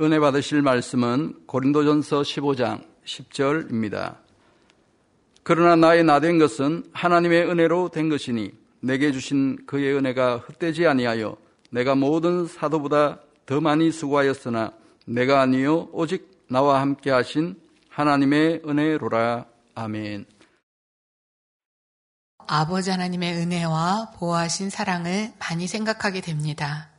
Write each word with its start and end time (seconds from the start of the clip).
은혜 0.00 0.18
받으실 0.20 0.62
말씀은 0.62 1.46
고린도전서 1.46 2.20
15장 2.22 2.84
10절입니다. 3.04 4.16
그러나 5.42 5.76
나의 5.76 6.04
나 6.04 6.20
된 6.20 6.38
것은 6.38 6.84
하나님의 6.92 7.48
은혜로 7.48 7.90
된 7.90 8.08
것이니 8.08 8.52
내게 8.80 9.12
주신 9.12 9.64
그의 9.66 9.94
은혜가 9.96 10.38
헛되지 10.38 10.86
아니하여 10.86 11.36
내가 11.70 11.94
모든 11.94 12.46
사도보다 12.46 13.20
더 13.46 13.60
많이 13.60 13.90
수고하였으나 13.90 14.72
내가 15.06 15.40
아니요 15.40 15.88
오직 15.92 16.44
나와 16.50 16.80
함께 16.80 17.10
하신 17.10 17.56
하나님의 17.88 18.62
은혜로라. 18.66 19.46
아멘. 19.74 20.26
아버지 22.48 22.90
하나님의 22.90 23.34
은혜와 23.34 24.12
보호하신 24.18 24.70
사랑을 24.70 25.32
많이 25.38 25.66
생각하게 25.66 26.20
됩니다. 26.20 26.90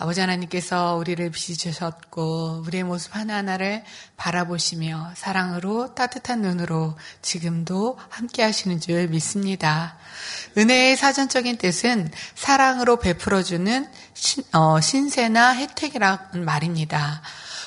아버지 0.00 0.20
하나님께서 0.20 0.94
우리를 0.94 1.28
빚으셨고 1.30 2.62
우리의 2.64 2.84
모습 2.84 3.16
하나하나를 3.16 3.82
바라보시며 4.16 5.10
사랑으로 5.16 5.96
따뜻한 5.96 6.40
눈으로 6.40 6.96
지금도 7.20 7.98
함께 8.08 8.44
하시는 8.44 8.78
줄 8.78 9.08
믿습니다. 9.08 9.96
은혜의 10.56 10.96
사전적인 10.96 11.58
뜻은 11.58 12.12
사랑으로 12.36 13.00
베풀어주는 13.00 13.88
신, 14.14 14.44
어, 14.52 14.80
신세나 14.80 15.56
혜택이라는 15.56 16.44
말입니다. 16.44 17.20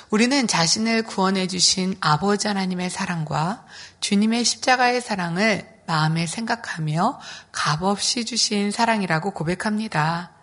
우리는 0.09 0.48
자신을 0.48 1.03
구원해 1.03 1.48
주신 1.48 1.98
아버지 1.99 2.48
하나님의 2.48 2.89
사랑과 2.89 3.65
주님의 3.99 4.45
십자가의 4.45 5.01
사랑을 5.01 5.67
마음에 5.85 6.27
생각하며 6.27 7.20
값없이 7.51 8.23
주신 8.23 8.71
사랑이라고 8.71 9.31
고백합니다. 9.31 10.40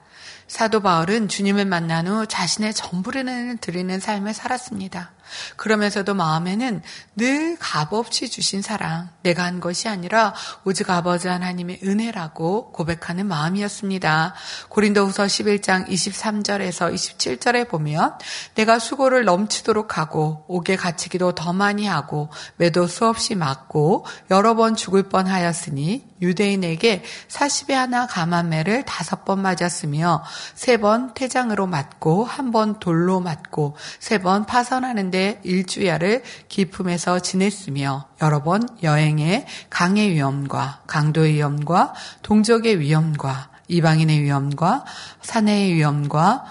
사도 0.48 0.80
바울은 0.80 1.28
주님을 1.28 1.66
만난 1.66 2.08
후 2.08 2.26
자신의 2.26 2.72
전부를 2.72 3.58
드리는 3.58 4.00
삶을 4.00 4.32
살았습니다. 4.32 5.12
그러면서도 5.56 6.14
마음에는 6.14 6.82
늘 7.16 7.56
값없이 7.58 8.28
주신 8.28 8.62
사랑, 8.62 9.10
내가 9.22 9.44
한 9.44 9.60
것이 9.60 9.88
아니라 9.88 10.34
오직 10.64 10.88
아버지 10.90 11.28
하나님의 11.28 11.80
은혜라고 11.84 12.72
고백하는 12.72 13.26
마음이었습니다. 13.26 14.34
고린도후서 14.68 15.24
11장 15.24 15.88
23절에서 15.88 16.92
27절에 16.94 17.68
보면 17.68 18.14
내가 18.54 18.78
수고를 18.78 19.24
넘치도록 19.24 19.98
하고 19.98 20.44
옥에 20.48 20.76
갇히기도 20.76 21.32
더 21.32 21.52
많이 21.52 21.86
하고 21.86 22.30
매도 22.56 22.86
수없이 22.86 23.34
맞고 23.34 24.06
여러 24.30 24.54
번 24.54 24.76
죽을 24.76 25.02
뻔하였으니 25.04 26.06
유대인에게 26.20 27.04
40에 27.28 27.72
하나 27.74 28.06
감한매를 28.06 28.84
다섯 28.84 29.24
번 29.24 29.40
맞았으며 29.42 30.24
세 30.54 30.78
번 30.78 31.12
태장으로 31.14 31.66
맞고 31.66 32.24
한 32.24 32.52
번 32.52 32.78
돌로 32.78 33.20
맞고 33.20 33.76
세 34.00 34.18
번 34.18 34.46
파선하는데 34.46 35.17
일주야를 35.42 36.22
기품에서 36.48 37.20
지냈으며 37.20 38.08
여러 38.22 38.42
번 38.42 38.68
여행에 38.82 39.46
강의 39.70 40.10
위험과 40.10 40.82
강도의 40.86 41.34
위험과 41.34 41.94
동족의 42.22 42.80
위험과 42.80 43.50
이방인의 43.68 44.22
위험과 44.22 44.84
사내의 45.22 45.74
위험과 45.74 46.44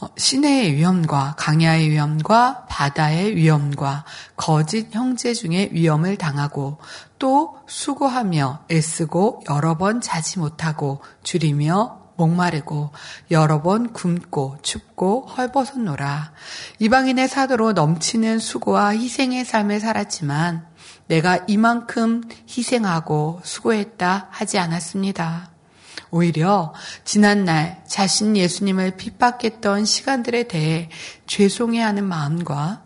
어, 0.00 0.08
시내의 0.16 0.76
위험과 0.76 1.34
강야의 1.36 1.90
위험과 1.90 2.64
바다의 2.70 3.36
위험과 3.36 4.04
거짓 4.34 4.94
형제 4.94 5.34
중의 5.34 5.70
위험을 5.72 6.16
당하고 6.16 6.78
또 7.18 7.58
수고하며 7.66 8.64
애쓰고 8.70 9.42
여러 9.50 9.76
번 9.76 10.00
자지 10.00 10.38
못하고 10.38 11.02
줄이며 11.22 11.99
목마르고 12.20 12.90
여러 13.30 13.62
번 13.62 13.92
굶고 13.92 14.58
춥고 14.62 15.26
헐벗었노라. 15.26 16.32
이방인의 16.78 17.28
사도로 17.28 17.72
넘치는 17.72 18.38
수고와 18.38 18.90
희생의 18.90 19.44
삶을 19.44 19.80
살았지만 19.80 20.66
내가 21.06 21.40
이만큼 21.48 22.22
희생하고 22.48 23.40
수고했다 23.42 24.28
하지 24.30 24.58
않았습니다. 24.58 25.50
오히려 26.12 26.74
지난날 27.04 27.82
자신 27.86 28.36
예수님을 28.36 28.96
핍박했던 28.96 29.84
시간들에 29.84 30.44
대해 30.44 30.90
죄송해하는 31.26 32.04
마음과 32.04 32.82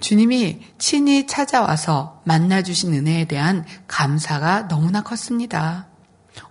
주님이 0.00 0.60
친히 0.78 1.26
찾아와서 1.26 2.22
만나주신 2.24 2.94
은혜에 2.94 3.24
대한 3.24 3.64
감사가 3.88 4.68
너무나 4.68 5.02
컸습니다. 5.02 5.87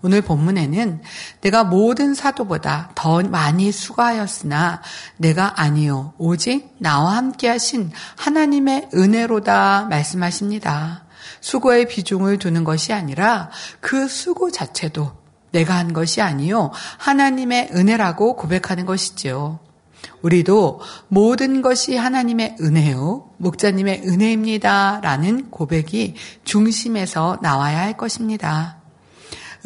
오늘 0.02 0.22
본문에는 0.22 1.02
내가 1.42 1.64
모든 1.64 2.14
사도보다 2.14 2.92
더 2.96 3.22
많이 3.22 3.72
수고하였으나 3.72 4.82
내가 5.18 5.62
아니요 5.62 6.14
오직 6.18 6.76
나와 6.80 7.18
함께 7.18 7.48
하신 7.48 7.92
하나님의 8.18 8.90
은혜로다 8.94 9.88
말씀하십니다. 9.90 11.06
수고의 11.42 11.88
비중을 11.88 12.40
두는 12.40 12.64
것이 12.64 12.94
아니라 12.94 13.50
그 13.80 14.08
수고 14.08 14.52
자체도 14.52 15.12
내가 15.52 15.76
한 15.76 15.94
것이 15.94 16.22
아니요 16.22 16.72
하나님의 16.98 17.70
은혜라고 17.74 18.36
고백하는 18.36 18.86
것이지요. 18.86 19.60
우리도 20.22 20.82
모든 21.08 21.62
것이 21.62 21.96
하나님의 21.96 22.58
은혜요, 22.62 23.30
목자님의 23.38 24.04
은혜입니다. 24.08 25.00
라는 25.02 25.50
고백이 25.50 26.16
중심에서 26.44 27.40
나와야 27.42 27.80
할 27.80 27.98
것입니다. 27.98 28.78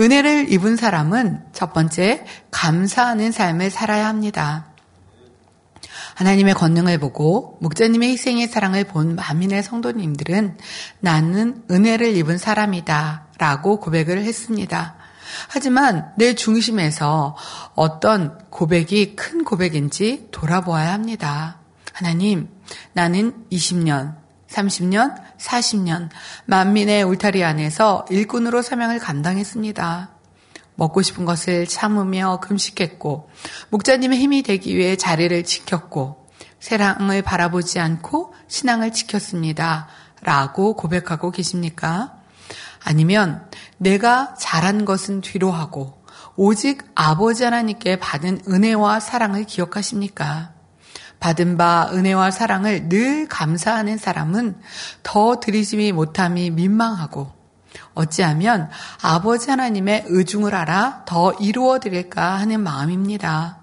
은혜를 0.02 0.52
입은 0.52 0.78
사람은 0.78 1.44
첫 1.54 1.74
번째, 1.74 2.26
감사하는 2.50 3.32
삶을 3.32 3.70
살아야 3.70 4.08
합니다. 4.08 4.66
하나님의 6.16 6.56
권능을 6.56 6.98
보고 6.98 7.60
목자님의 7.62 8.10
희생의 8.14 8.48
사랑을 8.48 8.84
본 8.84 9.16
만민의 9.16 9.62
성도님들은 9.62 10.58
나는 11.00 11.64
은혜를 11.70 12.18
입은 12.18 12.40
사람이다 12.40 13.28
라고 13.38 13.80
고백을 13.80 14.24
했습니다. 14.24 14.96
하지만 15.48 16.12
내 16.18 16.34
중심에서 16.34 17.38
어떤 17.76 18.40
고백이 18.50 19.16
큰 19.16 19.44
고백인지 19.44 20.30
돌아보아야 20.32 20.94
합니다. 20.94 21.60
하나님, 21.94 22.50
나는 22.94 23.34
20년, 23.52 24.21
30년, 24.52 25.16
40년 25.38 26.10
만민의 26.46 27.04
울타리 27.04 27.44
안에서 27.44 28.06
일꾼으로 28.10 28.62
사명을 28.62 29.00
감당했습니다. 29.00 30.10
먹고 30.76 31.02
싶은 31.02 31.26
것을 31.26 31.68
참으며 31.68 32.40
금식했고 32.42 33.30
목자님의 33.70 34.20
힘이 34.20 34.44
되기 34.44 34.76
위해 34.76 34.96
자리를 34.96 35.44
지켰고 35.44 36.28
세상을 36.60 37.22
바라보지 37.22 37.80
않고 37.80 38.34
신앙을 38.48 38.92
지켰습니다. 38.92 39.88
라고 40.22 40.76
고백하고 40.76 41.32
계십니까? 41.32 42.14
아니면 42.84 43.50
내가 43.78 44.36
잘한 44.36 44.86
것은 44.86 45.22
뒤로 45.22 45.52
하고 45.52 46.04
오직 46.36 46.84
아버지 46.96 47.44
하나님께 47.44 47.98
받은 48.00 48.44
은혜와 48.48 49.00
사랑을 49.00 49.46
기억하십니까? 49.46 50.51
받은 51.22 51.56
바 51.56 51.90
은혜와 51.94 52.32
사랑을 52.32 52.90
늘 52.90 53.28
감사하는 53.30 53.98
사람은 53.98 54.60
더 55.04 55.40
드리지 55.40 55.94
못함이 55.94 56.50
민망하고 56.50 57.32
어찌하면 57.94 58.70
아버지 59.02 59.50
하나님의 59.50 60.06
의중을 60.08 60.54
알아 60.54 61.04
더 61.06 61.32
이루어 61.34 61.80
드릴까 61.80 62.40
하는 62.40 62.60
마음입니다. 62.62 63.61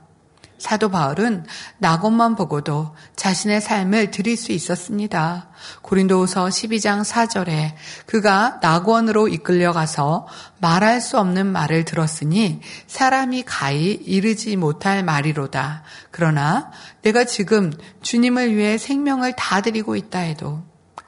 사도 0.59 0.91
바울은 0.91 1.47
낙원만 1.79 2.35
보고도 2.35 2.95
자신의 3.17 3.61
삶을 3.61 4.11
드릴 4.11 4.37
수 4.37 4.53
있었습니다. 4.53 5.49
고린도후서 5.83 6.47
12장 6.47 7.05
4절에 7.05 7.75
그가 8.07 8.59
낙원으로 8.61 9.29
이끌려가서 9.29 10.27
말할 10.61 11.01
수 11.01 11.19
없는 11.19 11.47
말을 11.47 11.85
들었으니 11.85 12.61
사람이 12.87 13.45
가히 13.45 13.93
이르지 13.93 14.57
못할 14.57 15.05
말이로다. 15.05 15.85
그러나 16.11 16.71
내가 17.03 17.25
지금 17.25 17.73
주님을 18.03 18.57
위해 18.57 18.79
생명을 18.79 19.35
다 19.35 19.61
드리고 19.61 19.97
있다 19.97 20.19
해도 20.19 20.65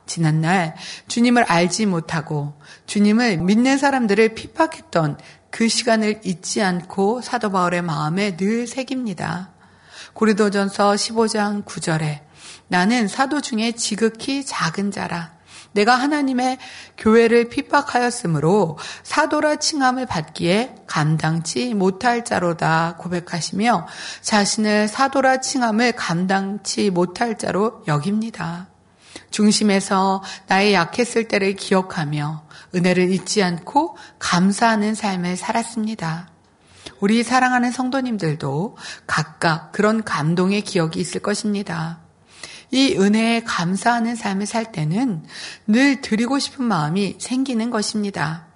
지난날 0.07 0.75
주님을 1.07 1.45
알지 1.45 1.87
못하고 1.87 2.55
주님을 2.87 3.39
믿는 3.39 3.79
사람들을 3.79 4.35
핍박했던 4.35 5.19
그 5.50 5.69
시간을 5.69 6.20
잊지 6.25 6.62
않고 6.62 7.23
사도 7.23 7.50
바울의 7.50 7.82
마음에 7.82 8.37
늘 8.37 8.67
새깁니다. 8.67 9.50
고리도전서 10.12 10.93
15장 10.93 11.64
9절에 11.64 12.20
나는 12.69 13.08
사도 13.08 13.41
중에 13.41 13.73
지극히 13.73 14.44
작은 14.44 14.91
자라. 14.91 15.32
내가 15.73 15.94
하나님의 15.94 16.58
교회를 16.99 17.49
핍박하였으므로 17.49 18.79
사도라 19.02 19.56
칭함을 19.56 20.06
받기에 20.06 20.75
감당치 20.87 21.75
못할 21.75 22.25
자로다 22.25 22.97
고백하시며 22.99 23.87
자신을 24.20 24.88
사도라 24.88 25.41
칭함을 25.41 25.93
감당치 25.93 26.91
못할 26.91 27.38
자로 27.38 27.85
여깁니다. 27.87 28.69
중심에서 29.31 30.23
나의 30.47 30.75
약했을 30.75 31.29
때를 31.29 31.55
기억하며 31.55 32.44
은혜를 32.75 33.11
잊지 33.11 33.43
않고 33.43 33.97
감사하는 34.19 34.94
삶을 34.94 35.37
살았습니다. 35.37 36.29
우리 37.00 37.23
사랑하는 37.23 37.73
성도님들도 37.73 38.77
각각 39.06 39.73
그런 39.73 40.05
감동의 40.05 40.62
기억이 40.62 41.00
있을 41.00 41.21
것입니다. 41.21 42.00
이 42.71 42.97
은혜에 42.97 43.43
감사하는 43.43 44.15
삶을 44.15 44.47
살 44.47 44.71
때는 44.71 45.25
늘 45.67 46.00
드리고 46.00 46.38
싶은 46.38 46.65
마음이 46.65 47.17
생기는 47.19 47.71
것입니다. 47.71 48.47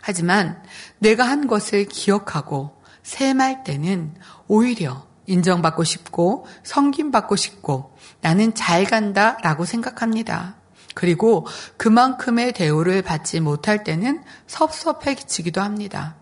하지만 0.00 0.62
내가 0.98 1.24
한 1.24 1.46
것을 1.46 1.86
기억하고 1.86 2.82
샘할 3.02 3.64
때는 3.64 4.14
오히려 4.46 5.06
인정받고 5.26 5.84
싶고 5.84 6.46
성김받고 6.62 7.36
싶고 7.36 7.96
나는 8.20 8.54
잘 8.54 8.84
간다 8.84 9.38
라고 9.42 9.64
생각합니다. 9.64 10.56
그리고 10.94 11.46
그만큼의 11.76 12.52
대우를 12.52 13.02
받지 13.02 13.40
못할 13.40 13.84
때는 13.84 14.22
섭섭해지기도 14.46 15.60
합니다. 15.60 16.16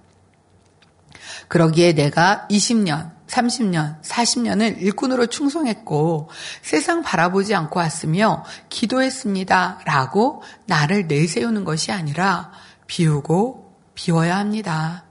그러기에 1.49 1.93
내가 1.93 2.47
20년, 2.51 3.13
30년, 3.27 4.03
40년을 4.03 4.81
일꾼으로 4.81 5.27
충성했고 5.27 6.31
세상 6.63 7.03
바라보지 7.03 7.55
않고 7.55 7.79
왔으며 7.79 8.45
기도했습니다. 8.69 9.81
라고 9.85 10.43
나를 10.67 11.07
내세우는 11.07 11.65
것이 11.65 11.93
아니라 11.93 12.53
비우고 12.87 13.77
비워야 13.95 14.39
합니다. 14.39 15.05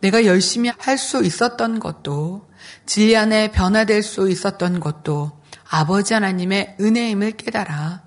내가 0.00 0.24
열심히 0.24 0.70
할 0.78 0.98
수 0.98 1.24
있었던 1.24 1.80
것도 1.80 2.48
진리 2.86 3.16
안에 3.16 3.50
변화될 3.50 4.02
수 4.02 4.30
있었던 4.30 4.80
것도 4.80 5.32
아버지 5.68 6.14
하나님의 6.14 6.76
은혜임을 6.80 7.32
깨달아 7.32 8.02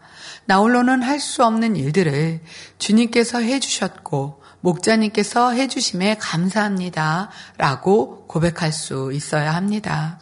나 0.46 0.58
홀로는 0.60 1.04
할 1.04 1.20
수 1.20 1.44
없는 1.44 1.76
일들을 1.76 2.42
주님께서 2.78 3.40
해주셨고 3.40 4.42
목자님께서 4.62 5.52
해주심에 5.52 6.18
감사합니다. 6.18 7.30
라고 7.58 8.26
고백할 8.28 8.72
수 8.72 9.12
있어야 9.14 9.56
합니다. 9.56 10.20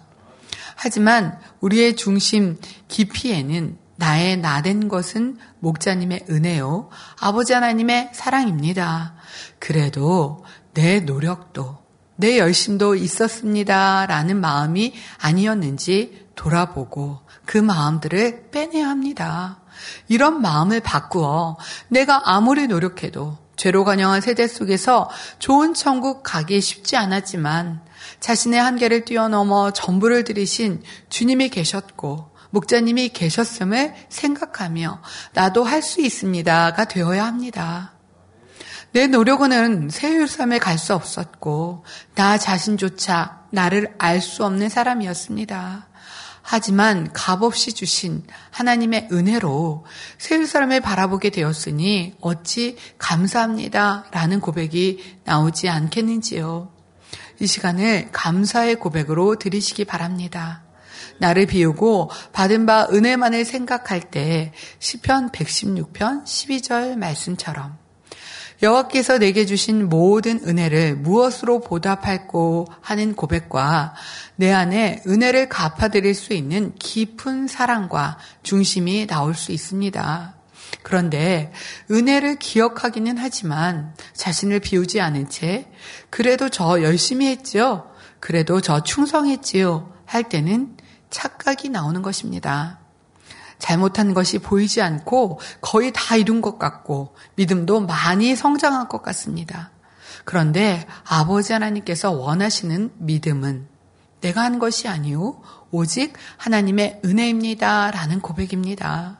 하지만 0.75 1.39
우리의 1.61 1.95
중심 1.95 2.57
깊이에는 2.87 3.77
나의 3.97 4.37
나된 4.37 4.87
것은 4.87 5.37
목자님의 5.59 6.25
은혜요. 6.29 6.89
아버지 7.19 7.53
하나님의 7.53 8.09
사랑입니다. 8.13 9.15
그래도 9.59 10.43
내 10.73 10.99
노력도, 10.99 11.84
내 12.15 12.37
열심도 12.37 12.95
있었습니다. 12.95 14.05
라는 14.05 14.39
마음이 14.39 14.93
아니었는지 15.19 16.25
돌아보고 16.35 17.19
그 17.45 17.57
마음들을 17.57 18.49
빼내야 18.51 18.89
합니다. 18.89 19.59
이런 20.07 20.41
마음을 20.41 20.79
바꾸어 20.79 21.57
내가 21.89 22.21
아무리 22.25 22.67
노력해도 22.67 23.37
죄로 23.55 23.83
관영한 23.83 24.21
세대 24.21 24.47
속에서 24.47 25.09
좋은 25.39 25.73
천국 25.73 26.23
가기 26.23 26.59
쉽지 26.61 26.97
않았지만 26.97 27.81
자신의 28.19 28.59
한계를 28.59 29.05
뛰어넘어 29.05 29.71
전부를 29.71 30.23
들이신 30.23 30.83
주님이 31.09 31.49
계셨고 31.49 32.31
목자님이 32.49 33.09
계셨음을 33.09 33.93
생각하며 34.09 35.01
나도 35.33 35.63
할 35.63 35.81
수 35.81 36.01
있습니다가 36.01 36.85
되어야 36.85 37.25
합니다. 37.25 37.94
내 38.95 39.07
노력은 39.07 39.89
세율섬에 39.89 40.57
갈 40.59 40.77
수 40.77 40.93
없었고 40.93 41.83
나 42.15 42.37
자신조차 42.37 43.41
나를 43.51 43.93
알 43.97 44.21
수 44.21 44.45
없는 44.45 44.69
사람이었습니다. 44.69 45.89
하지만 46.41 47.11
값없이 47.11 47.73
주신 47.73 48.23
하나님의 48.51 49.09
은혜로 49.11 49.83
세울 50.17 50.47
사람을 50.47 50.79
바라보게 50.79 51.31
되었으니 51.31 52.15
어찌 52.21 52.77
감사합니다. 52.97 54.05
라는 54.11 54.39
고백이 54.39 55.17
나오지 55.25 55.67
않겠는지요. 55.67 56.71
이 57.41 57.47
시간을 57.47 58.11
감사의 58.13 58.75
고백으로 58.75 59.35
드리시기 59.35 59.83
바랍니다. 59.83 60.63
나를 61.19 61.47
비우고 61.47 62.11
받은 62.31 62.65
바 62.65 62.87
은혜만을 62.89 63.43
생각할 63.43 64.09
때 64.09 64.53
시편 64.79 65.31
116편 65.31 66.23
12절 66.23 66.95
말씀처럼 66.95 67.84
여호와께서 68.61 69.17
내게 69.17 69.45
주신 69.45 69.89
모든 69.89 70.39
은혜를 70.45 70.95
무엇으로 70.95 71.59
보답할고 71.59 72.67
하는 72.81 73.15
고백과 73.15 73.93
내 74.37 74.51
안에 74.51 75.03
은혜를 75.07 75.49
갚아드릴 75.49 76.13
수 76.13 76.33
있는 76.33 76.73
깊은 76.75 77.47
사랑과 77.47 78.17
중심이 78.43 79.07
나올 79.07 79.35
수 79.35 79.51
있습니다. 79.51 80.35
그런데 80.83 81.51
은혜를 81.91 82.37
기억하기는 82.37 83.17
하지만 83.17 83.93
자신을 84.13 84.59
비우지 84.59 85.01
않은 85.01 85.29
채 85.29 85.69
그래도 86.09 86.49
저 86.49 86.81
열심히 86.81 87.27
했지요. 87.27 87.89
그래도 88.19 88.61
저 88.61 88.81
충성했지요. 88.83 89.93
할 90.05 90.23
때는 90.23 90.77
착각이 91.09 91.69
나오는 91.69 92.01
것입니다. 92.01 92.84
잘못한 93.59 94.13
것이 94.13 94.39
보이지 94.39 94.81
않고 94.81 95.39
거의 95.61 95.91
다 95.93 96.15
이룬 96.15 96.41
것 96.41 96.59
같고 96.59 97.15
믿음도 97.35 97.81
많이 97.81 98.35
성장한 98.35 98.89
것 98.89 99.01
같습니다. 99.01 99.71
그런데 100.23 100.85
아버지 101.05 101.53
하나님께서 101.53 102.11
원하시는 102.11 102.91
믿음은 102.97 103.67
내가 104.21 104.41
한 104.41 104.59
것이 104.59 104.87
아니오 104.87 105.41
오직 105.71 106.13
하나님의 106.37 107.01
은혜입니다. 107.05 107.91
라는 107.91 108.21
고백입니다. 108.21 109.19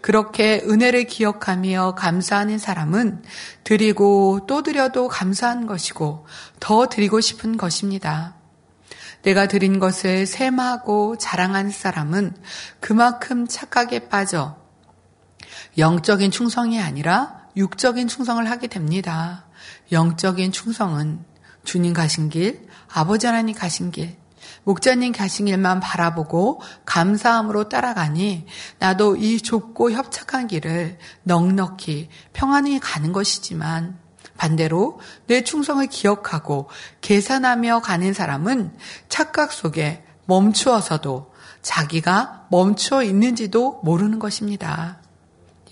그렇게 0.00 0.62
은혜를 0.64 1.04
기억하며 1.04 1.94
감사하는 1.96 2.58
사람은 2.58 3.22
드리고 3.64 4.46
또 4.46 4.62
드려도 4.62 5.08
감사한 5.08 5.66
것이고 5.66 6.26
더 6.60 6.88
드리고 6.88 7.20
싶은 7.20 7.56
것입니다. 7.56 8.35
내가 9.26 9.48
드린 9.48 9.80
것을 9.80 10.24
셈하고 10.24 11.18
자랑한 11.18 11.70
사람은 11.70 12.36
그만큼 12.78 13.48
착각에 13.48 14.08
빠져 14.08 14.56
영적인 15.78 16.30
충성이 16.30 16.80
아니라 16.80 17.48
육적인 17.56 18.06
충성을 18.06 18.48
하게 18.48 18.68
됩니다. 18.68 19.46
영적인 19.90 20.52
충성은 20.52 21.24
주님 21.64 21.92
가신 21.92 22.28
길, 22.28 22.68
아버지 22.88 23.26
하나님 23.26 23.56
가신 23.56 23.90
길, 23.90 24.16
목자님 24.62 25.10
가신 25.10 25.46
길만 25.46 25.80
바라보고 25.80 26.60
감사함으로 26.84 27.68
따라가니 27.68 28.46
나도 28.78 29.16
이 29.16 29.40
좁고 29.40 29.90
협착한 29.90 30.46
길을 30.46 30.98
넉넉히 31.24 32.10
평안히 32.32 32.78
가는 32.78 33.10
것이지만 33.12 34.05
반대로 34.36 35.00
내 35.26 35.42
충성을 35.42 35.86
기억하고 35.86 36.68
계산하며 37.00 37.80
가는 37.80 38.12
사람은 38.12 38.76
착각 39.08 39.52
속에 39.52 40.04
멈추어서도 40.26 41.32
자기가 41.62 42.46
멈춰 42.50 43.02
있는지도 43.02 43.80
모르는 43.82 44.18
것입니다. 44.18 44.98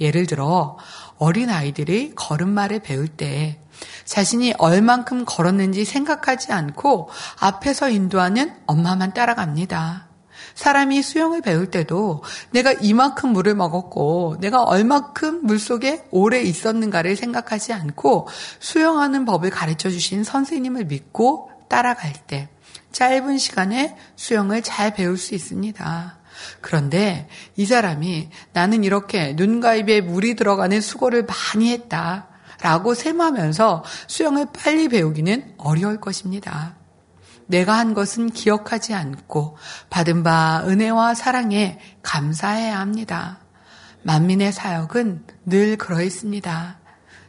예를 0.00 0.26
들어 0.26 0.76
어린 1.18 1.50
아이들이 1.50 2.14
걸음마를 2.14 2.80
배울 2.80 3.06
때 3.08 3.60
자신이 4.04 4.54
얼만큼 4.58 5.24
걸었는지 5.24 5.84
생각하지 5.84 6.52
않고 6.52 7.10
앞에서 7.40 7.90
인도하는 7.90 8.54
엄마만 8.66 9.14
따라갑니다. 9.14 10.08
사람이 10.54 11.02
수영을 11.02 11.40
배울 11.40 11.70
때도 11.70 12.22
내가 12.50 12.72
이만큼 12.72 13.30
물을 13.30 13.54
먹었고 13.54 14.36
내가 14.40 14.62
얼만큼 14.62 15.44
물 15.44 15.58
속에 15.58 16.04
오래 16.10 16.40
있었는가를 16.40 17.16
생각하지 17.16 17.72
않고 17.72 18.28
수영하는 18.60 19.24
법을 19.24 19.50
가르쳐 19.50 19.90
주신 19.90 20.24
선생님을 20.24 20.84
믿고 20.86 21.50
따라갈 21.68 22.12
때 22.26 22.48
짧은 22.92 23.38
시간에 23.38 23.96
수영을 24.14 24.62
잘 24.62 24.94
배울 24.94 25.18
수 25.18 25.34
있습니다. 25.34 26.18
그런데 26.60 27.28
이 27.56 27.66
사람이 27.66 28.30
나는 28.52 28.84
이렇게 28.84 29.34
눈과 29.34 29.74
입에 29.74 30.00
물이 30.00 30.36
들어가는 30.36 30.80
수고를 30.80 31.26
많이 31.26 31.72
했다. 31.72 32.28
라고 32.60 32.94
셈하면서 32.94 33.84
수영을 34.06 34.46
빨리 34.52 34.88
배우기는 34.88 35.54
어려울 35.58 36.00
것입니다. 36.00 36.76
내가 37.46 37.76
한 37.78 37.94
것은 37.94 38.30
기억하지 38.30 38.94
않고 38.94 39.56
받은 39.90 40.22
바 40.22 40.62
은혜와 40.66 41.14
사랑에 41.14 41.78
감사해야 42.02 42.78
합니다. 42.78 43.38
만민의 44.02 44.52
사역은 44.52 45.24
늘 45.46 45.76
그러했습니다. 45.76 46.78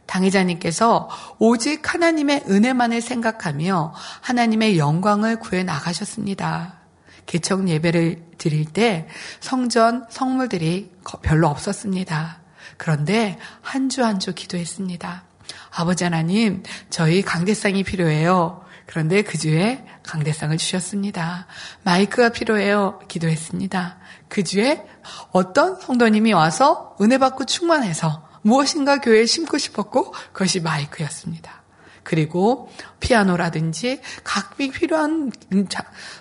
당의자님께서 0.06 1.08
오직 1.38 1.92
하나님의 1.92 2.44
은혜만을 2.48 3.00
생각하며 3.00 3.94
하나님의 4.20 4.78
영광을 4.78 5.38
구해 5.40 5.62
나가셨습니다. 5.64 6.80
개척 7.26 7.68
예배를 7.68 8.22
드릴 8.38 8.66
때 8.66 9.08
성전 9.40 10.06
성물들이 10.10 10.92
별로 11.22 11.48
없었습니다. 11.48 12.40
그런데 12.76 13.38
한 13.62 13.88
주 13.88 14.02
한 14.02 14.20
주 14.20 14.34
기도했습니다. 14.34 15.24
아버지 15.70 16.04
하나님, 16.04 16.62
저희 16.90 17.22
강대상이 17.22 17.82
필요해요. 17.82 18.64
그런데 18.86 19.22
그 19.22 19.36
주에 19.36 19.84
강대상을 20.04 20.56
주셨습니다. 20.56 21.46
마이크가 21.82 22.30
필요해요. 22.30 23.00
기도했습니다. 23.08 23.98
그 24.28 24.44
주에 24.44 24.86
어떤 25.32 25.80
성도님이 25.80 26.32
와서 26.32 26.96
은혜 27.00 27.18
받고 27.18 27.44
충만해서 27.44 28.26
무엇인가 28.42 29.00
교회에 29.00 29.26
심고 29.26 29.58
싶었고 29.58 30.12
그것이 30.32 30.60
마이크였습니다. 30.60 31.64
그리고 32.04 32.68
피아노라든지 33.00 34.00
각기 34.22 34.70
필요한 34.70 35.32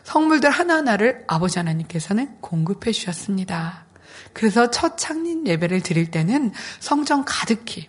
성물들 0.03 0.49
하나하나를 0.49 1.25
아버지 1.27 1.59
하나님께서는 1.59 2.41
공급해 2.41 2.91
주셨습니다. 2.91 3.85
그래서 4.33 4.71
첫 4.71 4.97
창립 4.97 5.45
예배를 5.45 5.81
드릴 5.81 6.09
때는 6.09 6.51
성전 6.79 7.23
가득히 7.23 7.87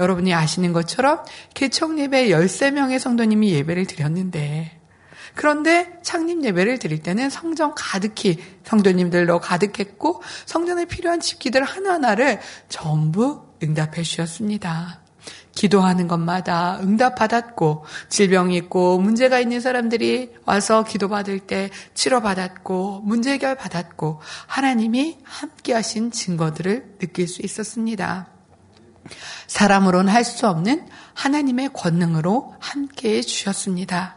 여러분이 0.00 0.34
아시는 0.34 0.72
것처럼 0.72 1.24
개척 1.54 1.98
예배 1.98 2.28
13명의 2.28 2.98
성도님이 2.98 3.52
예배를 3.52 3.86
드렸는데 3.86 4.78
그런데 5.34 5.98
창립 6.02 6.42
예배를 6.42 6.78
드릴 6.78 7.02
때는 7.02 7.30
성전 7.30 7.72
가득히 7.76 8.38
성도님들로 8.64 9.40
가득했고 9.40 10.22
성전에 10.46 10.84
필요한 10.86 11.20
집기들 11.20 11.62
하나하나를 11.62 12.40
전부 12.68 13.46
응답해 13.62 14.02
주셨습니다. 14.02 15.00
기도하는 15.52 16.06
것마다 16.06 16.78
응답받았고 16.80 17.84
질병이 18.08 18.56
있고 18.56 18.98
문제가 18.98 19.40
있는 19.40 19.60
사람들이 19.60 20.32
와서 20.44 20.84
기도받을 20.84 21.40
때 21.40 21.70
치료받았고 21.94 23.02
문제 23.04 23.32
해결 23.32 23.56
받았고 23.56 24.20
하나님이 24.46 25.18
함께 25.24 25.72
하신 25.72 26.12
증거들을 26.12 26.98
느낄 26.98 27.26
수 27.26 27.42
있었습니다. 27.42 28.37
사람으로는 29.46 30.12
할수 30.12 30.46
없는 30.46 30.86
하나님의 31.14 31.70
권능으로 31.72 32.54
함께 32.60 33.16
해 33.16 33.22
주셨습니다. 33.22 34.16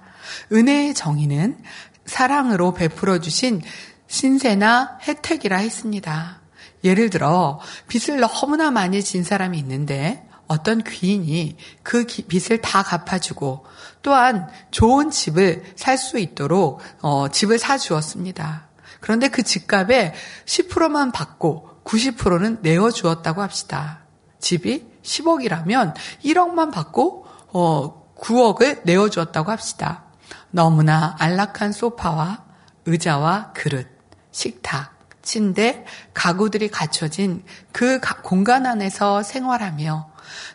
은혜의 0.52 0.94
정의는 0.94 1.58
사랑으로 2.06 2.74
베풀어 2.74 3.20
주신 3.20 3.62
신세나 4.08 5.00
혜택이라 5.08 5.58
했습니다. 5.58 6.42
예를 6.84 7.10
들어 7.10 7.60
빚을 7.88 8.20
너무나 8.20 8.72
많이 8.72 9.04
진 9.04 9.24
사람이 9.24 9.58
있는데 9.60 10.28
어떤 10.48 10.84
귀인이 10.84 11.56
그 11.82 12.06
빚을 12.06 12.60
다 12.62 12.84
갚아주고 12.84 13.66
또한 14.02 14.50
좋은 14.72 15.10
집을 15.12 15.64
살 15.76 15.98
수 15.98 16.20
있도록 16.20 16.82
어, 17.02 17.30
집을 17.30 17.58
사 17.58 17.78
주었습니다. 17.78 18.68
그런데 19.00 19.30
그 19.30 19.44
집값의 19.44 20.14
10%만 20.46 21.12
받고 21.12 21.70
90%는 21.86 22.60
내어 22.62 22.92
주었다고 22.92 23.42
합시다. 23.42 24.01
집이 24.42 24.86
10억이라면 25.04 25.94
1억만 26.26 26.72
받고 26.72 27.26
어, 27.54 28.14
9억을 28.18 28.82
내어 28.84 29.10
주었다고 29.10 29.52
합시다. 29.52 30.04
너무나 30.52 31.16
안락한 31.20 31.72
소파와 31.72 32.44
의자와 32.86 33.54
그릇, 33.54 33.88
식탁, 34.32 35.00
침대, 35.22 35.86
가구들이 36.14 36.70
갖춰진 36.70 37.44
그 37.72 38.00
공간 38.24 38.66
안에서 38.66 39.24
생활하며 39.24 40.12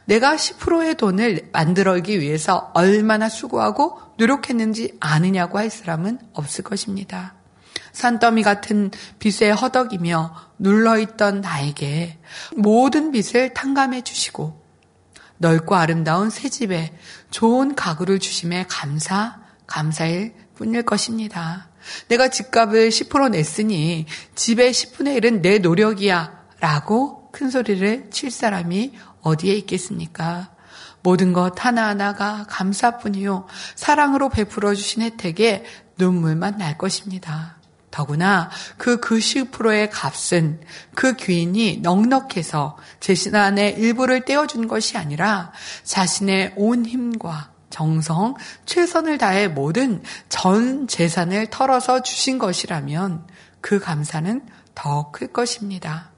내가 0.06 0.36
10%의 0.36 0.96
돈을 0.96 1.50
만들기 1.52 2.20
위해서 2.20 2.70
얼마나 2.74 3.28
수고하고 3.28 4.00
노력했는지 4.18 4.96
아느냐고 5.00 5.58
할 5.58 5.70
사람은 5.70 6.18
없을 6.32 6.64
것입니다. 6.64 7.34
산더미 7.96 8.42
같은 8.42 8.90
빚에 9.18 9.50
허덕이며 9.50 10.34
눌러있던 10.58 11.40
나에게 11.40 12.18
모든 12.54 13.10
빚을 13.10 13.54
탕감해 13.54 14.02
주시고 14.02 14.62
넓고 15.38 15.74
아름다운 15.74 16.28
새 16.28 16.50
집에 16.50 16.92
좋은 17.30 17.74
가구를 17.74 18.18
주심에 18.18 18.66
감사, 18.68 19.40
감사일 19.66 20.34
뿐일 20.56 20.82
것입니다. 20.82 21.70
내가 22.08 22.28
집값을 22.28 22.90
10% 22.90 23.30
냈으니 23.30 24.04
집의 24.34 24.72
10분의 24.72 25.18
1은 25.22 25.40
내 25.40 25.58
노력이야 25.58 26.48
라고 26.60 27.30
큰 27.32 27.48
소리를 27.48 28.10
칠 28.10 28.30
사람이 28.30 28.92
어디에 29.22 29.54
있겠습니까? 29.54 30.50
모든 31.02 31.32
것 31.32 31.64
하나하나가 31.64 32.44
감사뿐이요. 32.46 33.46
사랑으로 33.74 34.28
베풀어 34.28 34.74
주신 34.74 35.00
혜택에 35.00 35.64
눈물만 35.96 36.58
날 36.58 36.76
것입니다. 36.76 37.55
더구나 37.96 38.50
그 38.76 39.00
90%의 39.00 39.88
값은 39.88 40.60
그 40.94 41.16
귀인이 41.16 41.78
넉넉해서 41.78 42.76
제 43.00 43.14
신안의 43.14 43.78
일부를 43.78 44.26
떼어준 44.26 44.68
것이 44.68 44.98
아니라 44.98 45.50
자신의 45.82 46.52
온 46.56 46.84
힘과 46.84 47.52
정성, 47.70 48.34
최선을 48.66 49.16
다해 49.16 49.48
모든 49.48 50.02
전 50.28 50.86
재산을 50.86 51.46
털어서 51.46 52.02
주신 52.02 52.38
것이라면 52.38 53.26
그 53.62 53.78
감사는 53.80 54.42
더 54.74 55.10
클 55.10 55.28
것입니다. 55.28 56.10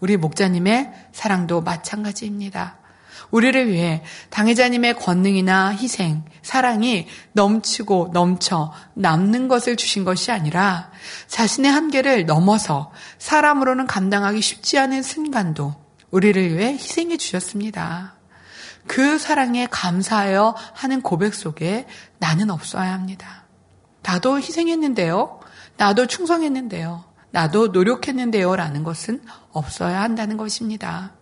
우리 0.00 0.16
목자님의 0.16 0.90
사랑도 1.12 1.60
마찬가지입니다. 1.60 2.79
우리를 3.30 3.68
위해 3.68 4.02
당회자님의 4.30 4.96
권능이나 4.96 5.74
희생, 5.74 6.24
사랑이 6.42 7.06
넘치고 7.32 8.10
넘쳐 8.12 8.72
남는 8.94 9.48
것을 9.48 9.76
주신 9.76 10.04
것이 10.04 10.32
아니라 10.32 10.90
자신의 11.28 11.70
한계를 11.70 12.26
넘어서 12.26 12.92
사람으로는 13.18 13.86
감당하기 13.86 14.40
쉽지 14.40 14.78
않은 14.78 15.02
순간도 15.02 15.74
우리를 16.10 16.56
위해 16.56 16.72
희생해 16.72 17.16
주셨습니다. 17.16 18.14
그 18.86 19.18
사랑에 19.18 19.66
감사하여 19.70 20.56
하는 20.74 21.02
고백 21.02 21.34
속에 21.34 21.86
나는 22.18 22.50
없어야 22.50 22.92
합니다. 22.92 23.44
나도 24.02 24.38
희생했는데요. 24.38 25.40
나도 25.76 26.06
충성했는데요. 26.06 27.04
나도 27.32 27.68
노력했는데요. 27.68 28.56
라는 28.56 28.82
것은 28.82 29.22
없어야 29.52 30.02
한다는 30.02 30.36
것입니다. 30.36 31.14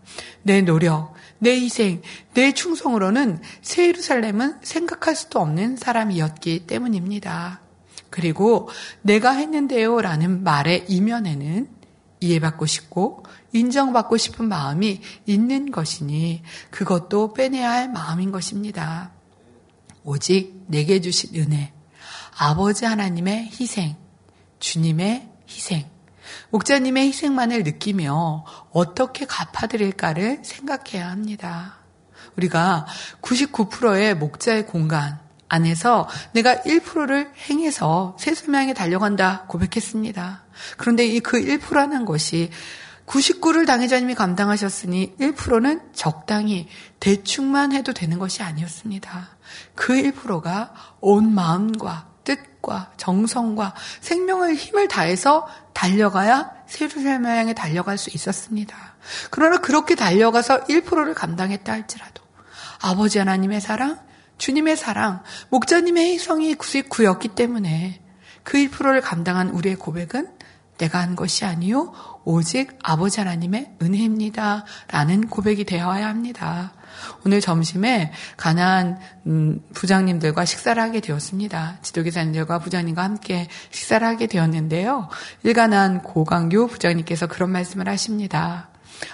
내 0.43 0.63
노력, 0.63 1.15
내 1.39 1.53
희생, 1.53 2.03
내 2.35 2.53
충성으로는 2.53 3.41
새 3.63 3.89
예루살렘은 3.89 4.59
생각할 4.63 5.15
수도 5.15 5.41
없는 5.41 5.77
사람이었기 5.77 6.67
때문입니다. 6.67 7.61
그리고 8.11 8.69
내가 9.03 9.33
했는데요. 9.33 10.01
라는 10.01 10.43
말의 10.43 10.87
이면에는 10.89 11.69
이해받고 12.21 12.67
싶고 12.67 13.25
인정받고 13.53 14.17
싶은 14.17 14.49
마음이 14.49 15.01
있는 15.27 15.71
것이니 15.71 16.43
그것도 16.71 17.33
빼내야 17.33 17.71
할 17.71 17.89
마음인 17.91 18.33
것입니다. 18.33 19.13
오직 20.05 20.65
내게 20.67 21.01
주신 21.01 21.35
은혜, 21.37 21.73
아버지 22.37 22.85
하나님의 22.85 23.51
희생, 23.53 23.97
주님의 24.59 25.29
희생, 25.49 25.87
목자님의 26.51 27.09
희생만을 27.09 27.63
느끼며 27.63 28.45
어떻게 28.73 29.27
갚아드릴까를 29.27 30.41
생각해야 30.43 31.11
합니다. 31.11 31.79
우리가 32.37 32.87
99%의 33.23 34.15
목자의 34.17 34.67
공간 34.67 35.19
안에서 35.49 36.09
내가 36.33 36.57
1%를 36.57 37.33
행해서 37.49 38.17
세수명에 38.19 38.75
달려간다 38.75 39.45
고백했습니다. 39.49 40.45
그런데 40.77 41.07
이 41.07 41.21
그 41.21 41.41
1%라는 41.41 42.05
것이 42.05 42.51
99를 43.07 43.67
당회자님이 43.67 44.15
감당하셨으니 44.15 45.17
1%는 45.19 45.81
적당히 45.95 46.69
대충만 47.01 47.73
해도 47.73 47.93
되는 47.93 48.19
것이 48.19 48.43
아니었습니다. 48.43 49.31
그 49.75 49.95
1%가 49.95 50.73
온 51.01 51.35
마음과 51.35 52.08
뜻과 52.59 52.93
정성과 52.97 53.75
생명을 54.01 54.55
힘을 54.55 54.89
다해서 54.89 55.47
달려가야 55.73 56.53
세루살렘 56.67 57.27
향에 57.27 57.55
달려갈 57.55 57.99
수 57.99 58.11
있었습니다. 58.11 58.77
그러나 59.31 59.59
그렇게 59.59 59.95
달려가서 59.95 60.65
1%를 60.65 61.15
감당했다 61.15 61.73
할지라도 61.73 62.23
아버지 62.81 63.19
하나님의 63.19 63.61
사랑, 63.61 63.99
주님의 64.39 64.77
사랑, 64.77 65.23
목자님의 65.51 66.13
희성이 66.13 66.55
99였기 66.55 67.35
때문에 67.35 68.01
그 68.43 68.59
1%를 68.59 69.01
감당한 69.01 69.51
우리의 69.51 69.77
고백은 69.77 70.37
내가 70.79 71.01
한 71.01 71.17
것이 71.17 71.45
아니요 71.45 71.93
오직 72.25 72.79
아버지 72.85 73.21
하나님의 73.21 73.77
은혜입니다. 73.83 74.65
라는 74.89 75.29
고백이 75.29 75.65
되어야 75.65 76.07
합니다. 76.07 76.73
오늘 77.25 77.41
점심에 77.41 78.13
가난 78.37 78.99
음, 79.27 79.61
부장님들과 79.75 80.45
식사를 80.45 80.81
하게 80.81 81.01
되었습니다. 81.01 81.79
지도기사님들과 81.83 82.59
부장님과 82.59 83.03
함께 83.03 83.49
식사를 83.71 84.07
하게 84.07 84.27
되었는데요. 84.27 85.09
일가난 85.43 86.03
고강규 86.03 86.69
부장님께서 86.69 87.27
그런 87.27 87.51
말씀을 87.51 87.89
하십니다. 87.89 88.71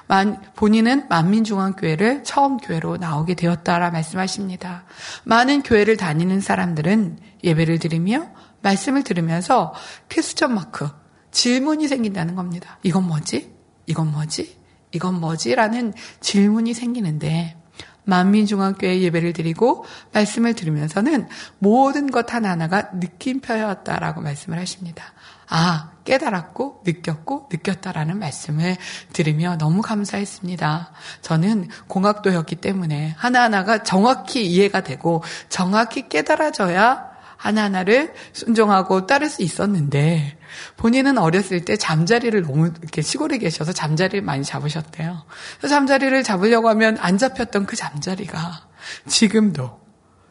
만, 0.07 0.41
본인은 0.57 1.09
만민중앙교회를 1.09 2.25
처음 2.25 2.57
교회로 2.57 2.97
나오게 2.97 3.35
되었다라 3.35 3.91
말씀하십니다. 3.91 4.85
많은 5.25 5.63
교회를 5.63 5.97
다니는 5.97 6.41
사람들은 6.41 7.19
예배를 7.43 7.79
드리며 7.79 8.29
말씀을 8.63 9.05
들으면서 9.05 9.75
퀘스천 10.09 10.55
마크, 10.55 10.89
질문이 11.31 11.89
생긴다는 11.89 12.35
겁니다. 12.35 12.79
이건 12.83 13.07
뭐지? 13.07 13.53
이건 13.87 14.13
뭐지? 14.13 14.59
이건 14.93 15.21
뭐지? 15.21 15.55
라는 15.55 15.93
질문이 16.21 16.73
생기는데 16.73 17.57
만민중앙교회 18.05 19.01
예배를 19.01 19.33
드리고 19.33 19.85
말씀을 20.13 20.55
들으면서는 20.55 21.29
모든 21.59 22.11
것 22.11 22.33
하나하나가 22.33 22.91
느낌표였다라고 22.95 24.21
말씀을 24.21 24.59
하십니다. 24.59 25.13
아, 25.49 25.91
깨달았고, 26.05 26.83
느꼈고, 26.85 27.49
느꼈다라는 27.53 28.19
말씀을 28.19 28.77
들으며 29.13 29.57
너무 29.59 29.83
감사했습니다. 29.83 30.93
저는 31.21 31.69
공학도였기 31.87 32.57
때문에 32.57 33.15
하나하나가 33.17 33.83
정확히 33.83 34.47
이해가 34.47 34.83
되고, 34.83 35.23
정확히 35.49 36.09
깨달아져야 36.09 37.15
하나하나를 37.37 38.15
순종하고 38.33 39.07
따를 39.07 39.29
수 39.29 39.43
있었는데 39.43 40.39
본인은 40.77 41.19
어렸을 41.19 41.65
때 41.65 41.77
잠자리를 41.77 42.41
너무 42.43 42.71
이렇게 42.81 43.03
시골에 43.03 43.39
계셔서 43.39 43.73
잠자리를 43.73 44.23
많이 44.23 44.45
잡으셨대요. 44.45 45.25
잠자리를 45.69 46.23
잡으려고 46.23 46.69
하면 46.71 46.97
안 47.01 47.19
잡혔던 47.19 47.67
그 47.67 47.77
잠자리가 47.77 48.69
지금도 49.09 49.81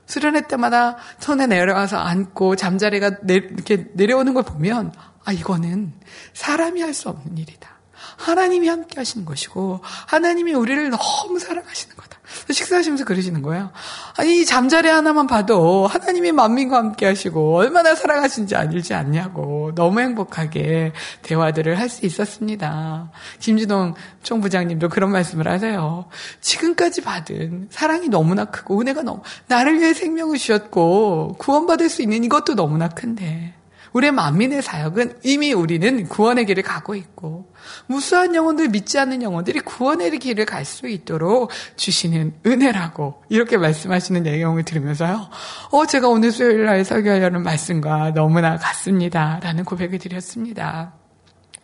수련회 0.05 0.47
때마다 0.47 0.97
손에 1.19 1.47
내려와서 1.47 1.97
앉고 1.97 2.55
잠자리가 2.55 3.21
내, 3.23 3.35
이렇게 3.35 3.87
내려오는 3.93 4.33
걸 4.33 4.43
보면 4.43 4.91
아 5.23 5.31
이거는 5.31 5.93
사람이 6.33 6.81
할 6.81 6.93
수 6.93 7.09
없는 7.09 7.37
일이다. 7.37 7.69
하나님이 8.17 8.67
함께 8.67 8.99
하시는 8.99 9.25
것이고 9.25 9.81
하나님이 9.83 10.53
우리를 10.53 10.89
너무 10.89 11.39
사랑하시는 11.39 11.95
거다. 11.95 12.02
식사하시면서 12.49 13.05
그러시는 13.05 13.41
거예요. 13.41 13.71
아니 14.17 14.41
이 14.41 14.45
잠자리 14.45 14.89
하나만 14.89 15.27
봐도 15.27 15.87
하나님이 15.87 16.33
만민과 16.33 16.77
함께 16.77 17.05
하시고 17.05 17.57
얼마나 17.57 17.95
사랑하신지 17.95 18.55
알지 18.55 18.93
않냐고 18.93 19.71
너무 19.75 20.01
행복하게 20.01 20.91
대화들을 21.21 21.79
할 21.79 21.93
수 21.93 22.05
있었습니다. 22.05 23.11
김주동 23.39 23.93
총부장님도 24.23 24.89
그런 24.89 25.11
말씀을 25.11 25.47
하세요. 25.47 26.05
지금까지 26.41 27.01
받은 27.01 27.67
사랑이 27.69 28.09
너무나 28.09 28.45
크고 28.45 28.81
은혜가 28.81 29.03
너무 29.03 29.21
나를 29.47 29.79
위해 29.79 29.93
생명을 29.93 30.37
주셨고 30.37 31.35
구원받을 31.37 31.89
수 31.89 32.01
있는 32.01 32.23
이것도 32.23 32.55
너무나 32.55 32.89
큰데 32.89 33.53
우리의 33.93 34.11
만민의 34.11 34.63
사역은 34.63 35.19
이미 35.23 35.53
우리는 35.53 36.07
구원의 36.07 36.47
길을 36.47 36.63
가고 36.63 36.95
있고 36.95 37.52
무수한 37.87 38.35
영혼들 38.35 38.69
믿지 38.69 38.97
않는 38.99 39.21
영혼들이 39.21 39.59
구원의 39.61 40.17
길을 40.19 40.45
갈 40.45 40.63
수 40.63 40.87
있도록 40.87 41.51
주시는 41.75 42.35
은혜라고 42.45 43.23
이렇게 43.29 43.57
말씀하시는 43.57 44.23
내용을 44.23 44.63
들으면서요. 44.63 45.29
어 45.71 45.85
제가 45.85 46.07
오늘 46.07 46.31
수요일 46.31 46.65
날 46.65 46.85
설교하려는 46.85 47.43
말씀과 47.43 48.13
너무나 48.13 48.57
같습니다 48.57 49.39
라는 49.43 49.65
고백을 49.65 49.99
드렸습니다. 49.99 50.93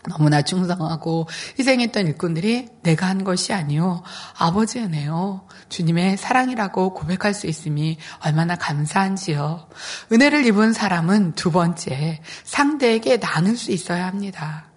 너무나 0.07 0.41
충성하고 0.41 1.27
희생했던 1.57 2.07
일꾼들이 2.07 2.69
내가 2.83 3.07
한 3.07 3.23
것이 3.23 3.53
아니요 3.53 4.01
아버지 4.37 4.79
은혜요 4.79 5.45
주님의 5.67 6.17
사랑이라고 6.17 6.93
고백할 6.93 7.33
수 7.33 7.47
있음이 7.47 7.97
얼마나 8.23 8.55
감사한지요. 8.55 9.67
은혜를 10.11 10.45
입은 10.45 10.73
사람은 10.73 11.33
두 11.33 11.51
번째 11.51 12.21
상대에게 12.43 13.19
나눌 13.19 13.55
수 13.57 13.71
있어야 13.71 14.07
합니다. 14.07 14.68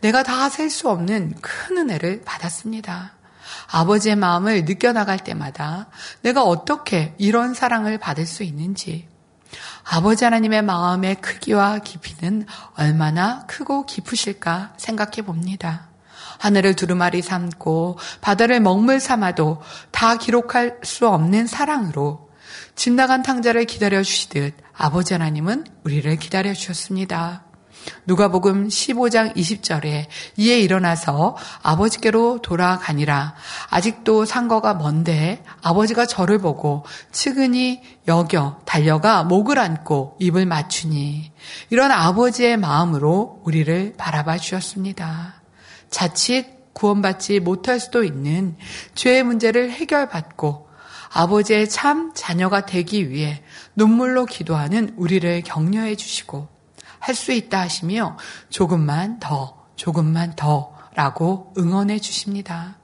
내가 0.00 0.22
다 0.22 0.48
셀 0.48 0.70
수 0.70 0.88
없는 0.88 1.34
큰 1.40 1.78
은혜를 1.78 2.22
받았습니다. 2.24 3.12
아버지의 3.72 4.16
마음을 4.16 4.64
느껴나갈 4.64 5.18
때마다 5.18 5.88
내가 6.22 6.42
어떻게 6.42 7.14
이런 7.18 7.54
사랑을 7.54 7.98
받을 7.98 8.26
수 8.26 8.42
있는지, 8.42 9.08
아버지 9.84 10.24
하나님의 10.24 10.62
마음의 10.62 11.16
크기와 11.16 11.78
깊이는 11.78 12.46
얼마나 12.76 13.44
크고 13.46 13.86
깊으실까 13.86 14.74
생각해 14.76 15.22
봅니다. 15.22 15.88
하늘을 16.38 16.74
두루마리 16.74 17.22
삼고 17.22 17.98
바다를 18.20 18.60
먹물 18.60 19.00
삼아도 19.00 19.60
다 19.90 20.16
기록할 20.16 20.78
수 20.82 21.06
없는 21.08 21.46
사랑으로 21.46 22.30
집 22.74 22.94
나간 22.94 23.22
탕자를 23.22 23.66
기다려 23.66 24.02
주시듯 24.02 24.56
아버지 24.72 25.12
하나님은 25.12 25.66
우리를 25.84 26.16
기다려 26.16 26.54
주셨습니다. 26.54 27.49
누가복음 28.06 28.68
15장 28.68 29.34
20절에 29.36 30.06
이에 30.36 30.60
일어나서 30.60 31.36
아버지께로 31.62 32.40
돌아가니라. 32.42 33.34
아직도 33.68 34.24
상거가 34.24 34.74
먼데 34.74 35.42
아버지가 35.62 36.06
저를 36.06 36.38
보고 36.38 36.84
측은히 37.12 37.82
여겨 38.08 38.60
달려가 38.64 39.24
목을 39.24 39.58
안고 39.58 40.16
입을 40.18 40.46
맞추니 40.46 41.32
이런 41.70 41.90
아버지의 41.90 42.56
마음으로 42.56 43.40
우리를 43.44 43.94
바라봐 43.96 44.38
주셨습니다. 44.38 45.42
자칫 45.90 46.72
구원받지 46.72 47.40
못할 47.40 47.80
수도 47.80 48.04
있는 48.04 48.56
죄의 48.94 49.22
문제를 49.22 49.70
해결받고 49.70 50.68
아버지의 51.12 51.68
참 51.68 52.12
자녀가 52.14 52.64
되기 52.64 53.10
위해 53.10 53.42
눈물로 53.74 54.26
기도하는 54.26 54.94
우리를 54.96 55.42
격려해 55.42 55.96
주시고 55.96 56.48
할 57.00 57.14
수 57.14 57.32
있다 57.32 57.60
하시며 57.60 58.16
조금만 58.50 59.18
더, 59.18 59.66
조금만 59.74 60.36
더 60.36 60.72
라고 60.94 61.52
응원해 61.58 61.98
주십니다. 61.98 62.76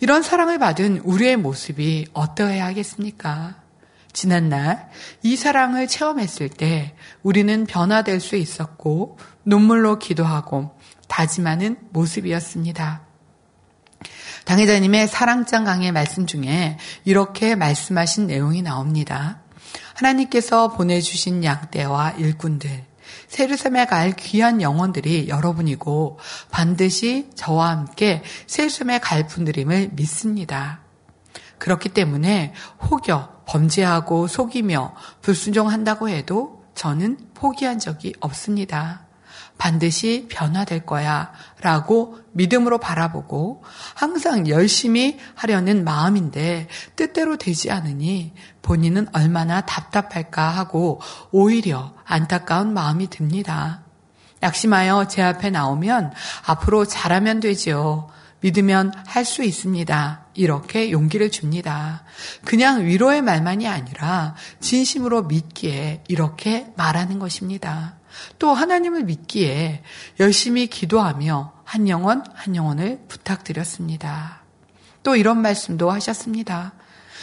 이런 0.00 0.22
사랑을 0.22 0.58
받은 0.58 0.98
우리의 1.04 1.36
모습이 1.36 2.06
어떠해야 2.12 2.64
하겠습니까? 2.66 3.56
지난날 4.12 4.88
이 5.22 5.36
사랑을 5.36 5.86
체험했을 5.86 6.48
때 6.48 6.94
우리는 7.22 7.66
변화될 7.66 8.20
수 8.20 8.36
있었고 8.36 9.18
눈물로 9.44 9.98
기도하고 9.98 10.76
다짐하는 11.08 11.76
모습이었습니다. 11.90 13.02
당회자님의 14.44 15.06
사랑장 15.08 15.64
강의 15.64 15.92
말씀 15.92 16.26
중에 16.26 16.78
이렇게 17.04 17.54
말씀하신 17.54 18.26
내용이 18.26 18.62
나옵니다. 18.62 19.42
하나님께서 19.94 20.68
보내주신 20.68 21.44
양떼와 21.44 22.12
일꾼들, 22.12 22.89
세르셈에 23.30 23.86
갈 23.86 24.10
귀한 24.10 24.60
영혼들이 24.60 25.28
여러분이고 25.28 26.18
반드시 26.50 27.30
저와 27.36 27.70
함께 27.70 28.22
세르셈에 28.48 28.98
갈 28.98 29.28
분들임을 29.28 29.90
믿습니다. 29.92 30.80
그렇기 31.58 31.90
때문에 31.90 32.52
혹여 32.82 33.42
범죄하고 33.46 34.26
속이며 34.26 34.96
불순종한다고 35.22 36.08
해도 36.08 36.64
저는 36.74 37.18
포기한 37.34 37.78
적이 37.78 38.14
없습니다. 38.18 39.06
반드시 39.60 40.26
변화될 40.30 40.86
거야 40.86 41.32
라고 41.60 42.18
믿음으로 42.32 42.78
바라보고 42.78 43.62
항상 43.94 44.48
열심히 44.48 45.18
하려는 45.34 45.84
마음인데 45.84 46.66
뜻대로 46.96 47.36
되지 47.36 47.70
않으니 47.70 48.32
본인은 48.62 49.08
얼마나 49.12 49.60
답답할까 49.60 50.48
하고 50.48 51.02
오히려 51.30 51.92
안타까운 52.06 52.72
마음이 52.72 53.10
듭니다. 53.10 53.82
낙심하여 54.40 55.08
제 55.08 55.20
앞에 55.20 55.50
나오면 55.50 56.14
앞으로 56.46 56.86
잘하면 56.86 57.40
되지요. 57.40 58.08
믿으면 58.40 58.94
할 59.06 59.26
수 59.26 59.44
있습니다. 59.44 60.24
이렇게 60.32 60.90
용기를 60.90 61.30
줍니다. 61.30 62.04
그냥 62.46 62.86
위로의 62.86 63.20
말만이 63.20 63.68
아니라 63.68 64.34
진심으로 64.60 65.24
믿기에 65.24 66.04
이렇게 66.08 66.72
말하는 66.76 67.18
것입니다. 67.18 67.99
또 68.38 68.52
하나님을 68.54 69.04
믿기에 69.04 69.82
열심히 70.20 70.66
기도하며 70.66 71.52
한 71.64 71.88
영혼 71.88 72.22
한 72.34 72.56
영혼을 72.56 73.00
부탁드렸습니다. 73.08 74.40
또 75.02 75.16
이런 75.16 75.40
말씀도 75.42 75.90
하셨습니다. 75.90 76.72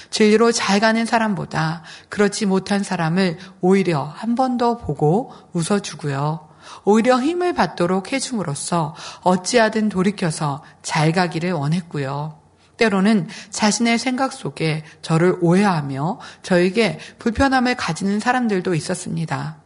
진리로 0.09 0.51
잘 0.51 0.79
가는 0.79 1.05
사람보다 1.05 1.83
그렇지 2.09 2.45
못한 2.45 2.83
사람을 2.83 3.37
오히려 3.61 4.03
한 4.03 4.35
번 4.35 4.57
더 4.57 4.77
보고 4.77 5.33
웃어주고요. 5.53 6.47
오히려 6.83 7.19
힘을 7.21 7.53
받도록 7.53 8.11
해줌으로써 8.13 8.95
어찌하든 9.21 9.89
돌이켜서 9.89 10.63
잘 10.81 11.11
가기를 11.11 11.51
원했고요. 11.51 12.39
때로는 12.77 13.27
자신의 13.49 13.97
생각 13.97 14.33
속에 14.33 14.83
저를 15.01 15.37
오해하며 15.41 16.19
저에게 16.43 16.99
불편함을 17.19 17.75
가지는 17.75 18.19
사람들도 18.19 18.75
있었습니다. 18.75 19.57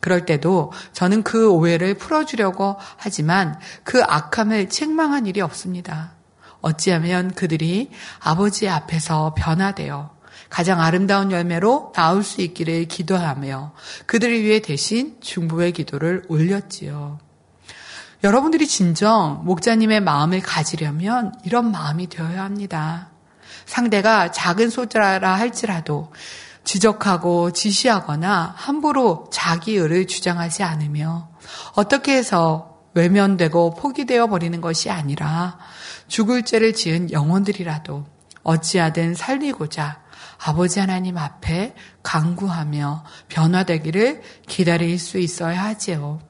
그럴 0.00 0.24
때도 0.24 0.72
저는 0.92 1.22
그 1.22 1.50
오해를 1.50 1.94
풀어주려고 1.94 2.76
하지만 2.96 3.58
그 3.84 4.02
악함을 4.02 4.68
책망한 4.68 5.26
일이 5.26 5.40
없습니다. 5.40 6.12
어찌하면 6.60 7.32
그들이 7.34 7.90
아버지 8.20 8.68
앞에서 8.68 9.34
변화되어 9.36 10.18
가장 10.48 10.80
아름다운 10.80 11.30
열매로 11.30 11.92
나올 11.94 12.24
수 12.24 12.42
있기를 12.42 12.86
기도하며 12.86 13.72
그들을 14.06 14.42
위해 14.42 14.60
대신 14.60 15.16
중보의 15.20 15.72
기도를 15.72 16.24
올렸지요. 16.28 17.20
여러분들이 18.24 18.66
진정 18.66 19.42
목자님의 19.44 20.00
마음을 20.00 20.40
가지려면 20.40 21.32
이런 21.44 21.70
마음이 21.70 22.08
되어야 22.08 22.42
합니다. 22.42 23.10
상대가 23.64 24.30
작은 24.30 24.68
소자라 24.68 25.34
할지라도 25.34 26.12
지적하고 26.64 27.52
지시하거나 27.52 28.54
함부로 28.56 29.28
자기 29.32 29.74
의를 29.76 30.06
주장하지 30.06 30.62
않으며 30.62 31.30
어떻게 31.74 32.16
해서 32.16 32.78
외면되고 32.94 33.74
포기되어 33.74 34.26
버리는 34.28 34.60
것이 34.60 34.90
아니라 34.90 35.58
죽을 36.08 36.44
죄를 36.44 36.74
지은 36.74 37.12
영혼들이라도 37.12 38.04
어찌하든 38.42 39.14
살리고자 39.14 40.00
아버지 40.42 40.80
하나님 40.80 41.18
앞에 41.18 41.74
강구하며 42.02 43.04
변화되기를 43.28 44.22
기다릴 44.46 44.98
수 44.98 45.18
있어야 45.18 45.62
하지요. 45.64 46.20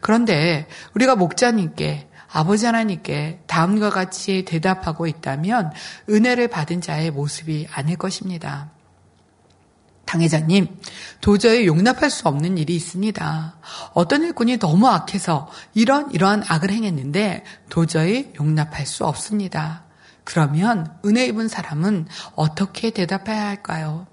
그런데 0.00 0.68
우리가 0.94 1.16
목자님께 1.16 2.08
아버지 2.32 2.64
하나님께 2.66 3.40
다음과 3.46 3.90
같이 3.90 4.44
대답하고 4.44 5.06
있다면 5.06 5.72
은혜를 6.08 6.48
받은 6.48 6.80
자의 6.80 7.10
모습이 7.10 7.68
아닐 7.72 7.96
것입니다. 7.96 8.71
당회자님, 10.12 10.68
도저히 11.22 11.66
용납할 11.66 12.10
수 12.10 12.28
없는 12.28 12.58
일이 12.58 12.76
있습니다. 12.76 13.56
어떤 13.94 14.22
일꾼이 14.22 14.58
너무 14.58 14.86
악해서 14.86 15.50
이런 15.72 16.10
이러한 16.10 16.44
악을 16.46 16.70
행했는데 16.70 17.44
도저히 17.70 18.30
용납할 18.38 18.84
수 18.84 19.06
없습니다. 19.06 19.84
그러면 20.24 20.94
은혜 21.06 21.24
입은 21.24 21.48
사람은 21.48 22.08
어떻게 22.34 22.90
대답해야 22.90 23.46
할까요? 23.46 24.06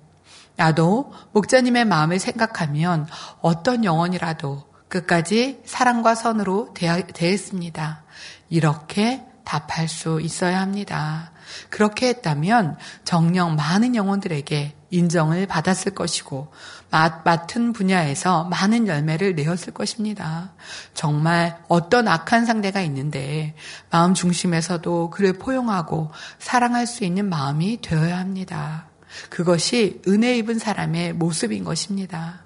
나도 0.56 1.12
목자님의 1.34 1.84
마음을 1.84 2.18
생각하면 2.18 3.06
어떤 3.42 3.84
영혼이라도 3.84 4.70
끝까지 4.88 5.60
사랑과 5.66 6.16
선으로 6.16 6.74
대했습니다. 7.14 8.04
이렇게 8.50 9.26
답할 9.44 9.90
수 9.90 10.22
있어야 10.22 10.62
합니다. 10.62 11.32
그렇게 11.70 12.08
했다면 12.10 12.78
정령 13.04 13.56
많은 13.56 13.96
영혼들에게 13.96 14.76
인정을 14.92 15.46
받았을 15.46 15.94
것이고 15.94 16.52
맡은 16.90 17.74
분야에서 17.74 18.46
많은 18.46 18.88
열매를 18.88 19.36
내었을 19.36 19.74
것입니다. 19.74 20.54
정말 20.94 21.62
어떤 21.68 22.08
악한 22.08 22.46
상대가 22.46 22.82
있는데 22.82 23.56
마음 23.92 24.14
중심에서도 24.14 25.12
그를 25.12 25.34
포용하고 25.34 26.12
사랑할 26.40 26.88
수 26.88 27.04
있는 27.04 27.30
마음이 27.30 27.82
되어야 27.82 28.18
합니다. 28.18 28.88
그것이 29.30 30.02
은혜 30.08 30.38
입은 30.38 30.60
사람의 30.60 31.14
모습인 31.14 31.64
것입니다. 31.64 32.42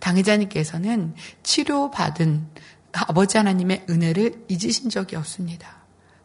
당의자님께서는 0.00 1.14
치료받은 1.42 2.46
아버지 2.92 3.36
하나님의 3.36 3.86
은혜를 3.88 4.44
잊으신 4.48 4.90
적이 4.90 5.16
없습니다. 5.16 5.77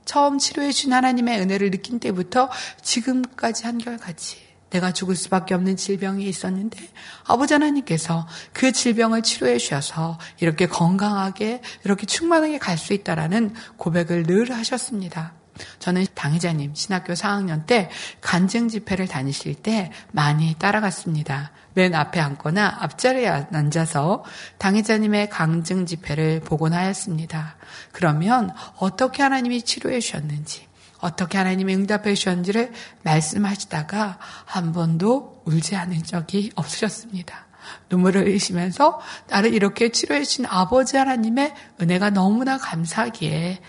처음 0.06 0.38
치료해 0.38 0.72
준 0.72 0.94
하나님의 0.94 1.40
은혜를 1.42 1.72
느낀 1.72 2.00
때부터 2.00 2.50
지금까지 2.82 3.66
한결같이 3.66 4.38
내가 4.70 4.92
죽을 4.92 5.16
수밖에 5.16 5.54
없는 5.54 5.78
질병이 5.78 6.26
있었는데 6.26 6.80
아버지 7.26 7.54
하나님께서 7.54 8.28
그 8.54 8.72
질병을 8.72 9.22
치료해 9.22 9.60
주셔서 9.60 10.18
이렇게 10.40 10.68
건강하게 10.68 11.62
이렇게 11.86 12.06
충만하게 12.06 12.58
갈 12.58 12.78
수 12.78 12.94
있다라는 12.94 13.54
고백을 13.78 14.24
늘 14.24 14.52
하셨습니다. 14.52 15.34
저는 15.78 16.08
당회자님 16.16 16.74
신학교 16.74 17.14
4학년 17.14 17.68
때 17.68 17.92
간증 18.20 18.68
집회를 18.68 19.08
다니실 19.08 19.54
때 19.56 19.92
많이 20.12 20.56
따라갔습니다. 20.58 21.52
맨 21.74 21.96
앞에 21.96 22.20
앉거나 22.20 22.78
앞자리에 22.82 23.28
앉아서 23.28 24.24
당회자님의 24.58 25.30
강증 25.30 25.86
집회를 25.86 26.42
보곤 26.42 26.74
하였습니다. 26.74 27.56
그러면 27.92 28.52
어떻게 28.78 29.24
하나님이 29.24 29.64
치료해 29.64 30.00
주셨는지, 30.00 30.68
어떻게 31.00 31.38
하나님이 31.38 31.76
응답해 31.76 32.14
주셨는지를 32.14 32.72
말씀하시다가 33.04 34.20
한 34.46 34.72
번도 34.72 35.42
울지 35.46 35.76
않은 35.76 36.04
적이 36.04 36.52
없으셨습니다. 36.56 37.48
눈물을 37.90 38.26
흘리시면서 38.26 39.00
나를 39.30 39.54
이렇게 39.54 39.90
치료해 39.90 40.24
주신 40.24 40.46
아버지 40.46 40.98
하나님의 40.98 41.54
은혜가 41.82 42.12
너무나 42.12 42.58
감사하기에 42.58 43.60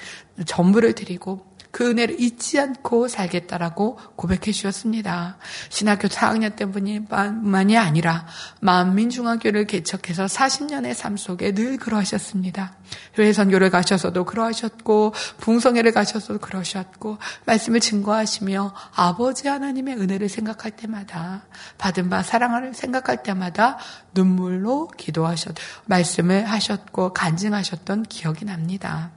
전부를 0.47 0.95
드리고 0.95 1.54
그 1.74 1.90
은혜를 1.90 2.20
잊지 2.20 2.60
않고 2.60 3.08
살겠다라고 3.08 3.98
고백해 4.14 4.52
주셨습니다. 4.52 5.38
신학교 5.70 6.06
4학년 6.06 6.54
때뿐만이 6.54 7.76
아니라 7.76 8.28
만민중학교를 8.60 9.66
개척해서 9.66 10.26
40년의 10.26 10.94
삶 10.94 11.16
속에 11.16 11.52
늘 11.52 11.76
그러하셨습니다. 11.76 12.76
교회 13.14 13.32
선교를 13.32 13.70
가셔서도 13.70 14.24
그러하셨고 14.24 15.14
붕성회를 15.38 15.90
가셔서도 15.90 16.38
그러셨고 16.38 17.18
말씀을 17.44 17.80
증거하시며 17.80 18.72
아버지 18.94 19.48
하나님의 19.48 19.96
은혜를 19.96 20.28
생각할 20.28 20.70
때마다 20.70 21.42
받은 21.78 22.08
바 22.08 22.22
사랑을 22.22 22.72
생각할 22.72 23.24
때마다 23.24 23.78
눈물로 24.14 24.87
기도하셨 24.96 25.56
말씀을 25.87 26.44
하셨고 26.44 27.12
간증하셨던 27.14 28.04
기억이 28.04 28.44
납니다. 28.44 29.10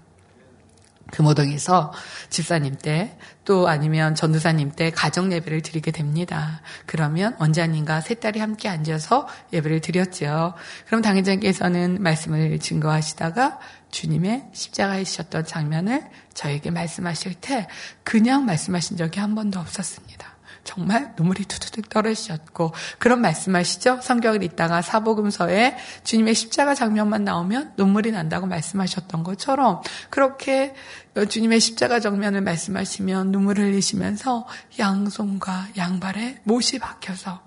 금호동에서 1.12 1.94
집사님 2.30 2.78
때 2.78 3.18
또 3.48 3.70
아니면 3.70 4.14
전도사님 4.14 4.74
때 4.74 4.92
가정 4.92 5.32
예배를 5.32 5.62
드리게 5.62 5.92
됩니다. 5.92 6.60
그러면 6.86 7.34
원자님과 7.40 8.02
세 8.02 8.16
딸이 8.16 8.42
함께 8.42 8.68
앉아서 8.68 9.26
예배를 9.54 9.80
드렸죠. 9.80 10.54
그럼 10.86 11.02
당회장께서는 11.02 12.04
말씀을 12.04 12.60
증거하시다가 12.60 13.58
주님의 13.90 14.50
십자가에 14.52 15.06
지셨던 15.06 15.46
장면을 15.46 16.04
저에게 16.34 16.72
말씀하실 16.72 17.36
때 17.36 17.70
그냥 18.04 18.44
말씀하신 18.44 18.98
적이 18.98 19.22
한 19.22 19.34
번도 19.34 19.62
없었습니다. 19.62 20.37
정말 20.68 21.14
눈물이 21.18 21.46
투투둑 21.46 21.88
떨어지셨고 21.88 22.74
그런 23.00 23.22
말씀하시죠. 23.22 24.02
성경을 24.04 24.44
읽다가 24.44 24.82
사복음서에 24.82 25.78
주님의 26.04 26.36
십자가 26.36 26.76
장면만 26.76 27.24
나오면 27.24 27.76
눈물이 27.78 28.12
난다고 28.12 28.48
말씀하셨던 28.48 29.24
것처럼 29.24 29.82
그렇게 30.10 30.76
주님의 31.30 31.62
십자가 31.62 32.02
정면을 32.02 32.42
말씀하시면 32.42 33.32
눈물을 33.32 33.64
흘리시면서 33.64 34.46
양손과 34.78 35.70
양발에 35.78 36.42
못이 36.44 36.80
박혀서 36.80 37.42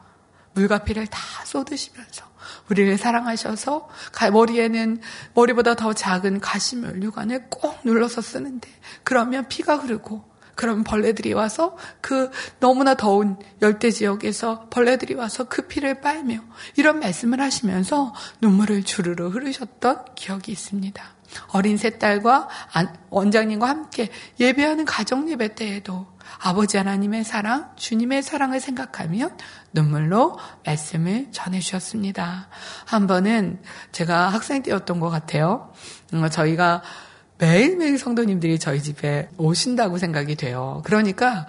물과 0.55 0.79
피를 0.85 1.07
다 1.07 1.21
쏟으시면서 1.45 2.25
우리를 2.71 2.97
사랑하셔서 2.97 3.89
머리에는 4.33 5.01
머리보다 5.35 5.75
더 5.75 5.93
작은 5.93 6.41
가시물 6.41 7.03
유관을 7.03 7.49
꼭 7.51 7.79
눌러서 7.85 8.23
쓰는데 8.23 8.69
그러면 9.05 9.47
피가 9.47 9.77
흐르고 9.77 10.30
그럼 10.61 10.85
벌레들이 10.85 11.33
와서 11.33 11.75
그 12.03 12.31
너무나 12.59 12.93
더운 12.93 13.39
열대 13.63 13.91
지역에서 13.91 14.67
벌레들이 14.69 15.15
와서 15.15 15.45
그 15.45 15.63
피를 15.63 16.03
빨며 16.03 16.41
이런 16.77 17.01
말씀을 17.01 17.41
하시면서 17.41 18.13
눈물을 18.43 18.83
주르르 18.83 19.29
흐르셨던 19.29 20.15
기억이 20.17 20.53
있습니다. 20.53 21.03
어린 21.53 21.79
세 21.79 21.97
딸과 21.97 22.49
원장님과 23.09 23.67
함께 23.67 24.11
예배하는 24.39 24.85
가정 24.85 25.31
예배 25.31 25.55
때에도 25.55 26.07
아버지 26.39 26.77
하나님의 26.77 27.25
사랑, 27.25 27.71
주님의 27.77 28.23
사랑을 28.23 28.61
생각하면 28.61 29.39
눈물로 29.73 30.39
말씀을 30.67 31.29
전해 31.33 31.61
주셨습니다. 31.61 32.51
한 32.85 33.07
번은 33.07 33.63
제가 33.93 34.29
학생 34.29 34.63
때였던 34.63 35.01
것 35.01 35.09
같아요. 35.09 35.73
음, 36.13 36.29
저희가 36.29 36.83
매일매일 37.41 37.99
성도님들이 37.99 38.59
저희 38.59 38.83
집에 38.83 39.29
오신다고 39.39 39.99
생각이 39.99 40.37
돼요. 40.37 40.83
그러니까 40.85 41.47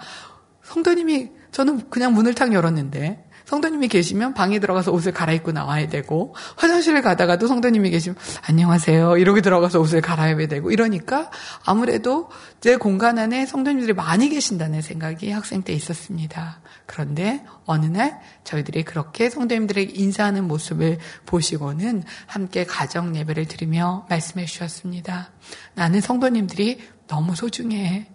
성도님이 0.62 1.30
저는 1.50 1.90
그냥 1.90 2.14
문을 2.14 2.34
탁 2.34 2.52
열었는데 2.52 3.22
성도님이 3.52 3.88
계시면 3.88 4.32
방에 4.32 4.60
들어가서 4.60 4.92
옷을 4.92 5.12
갈아입고 5.12 5.52
나와야 5.52 5.86
되고 5.86 6.34
화장실을 6.56 7.02
가다가도 7.02 7.48
성도님이 7.48 7.90
계시면 7.90 8.16
안녕하세요 8.48 9.18
이러고 9.18 9.42
들어가서 9.42 9.78
옷을 9.78 10.00
갈아입어야 10.00 10.46
되고 10.46 10.70
이러니까 10.70 11.30
아무래도 11.62 12.30
제 12.62 12.76
공간 12.76 13.18
안에 13.18 13.44
성도님들이 13.44 13.92
많이 13.92 14.30
계신다는 14.30 14.80
생각이 14.80 15.30
학생 15.30 15.62
때 15.62 15.74
있었습니다. 15.74 16.62
그런데 16.86 17.44
어느 17.66 17.84
날 17.84 18.20
저희들이 18.44 18.84
그렇게 18.84 19.28
성도님들에게 19.28 19.92
인사하는 20.00 20.48
모습을 20.48 20.96
보시고는 21.26 22.04
함께 22.24 22.64
가정 22.64 23.14
예배를 23.14 23.48
드리며 23.48 24.06
말씀해 24.08 24.46
주셨습니다. 24.46 25.30
나는 25.74 26.00
성도님들이 26.00 26.80
너무 27.06 27.36
소중해. 27.36 28.11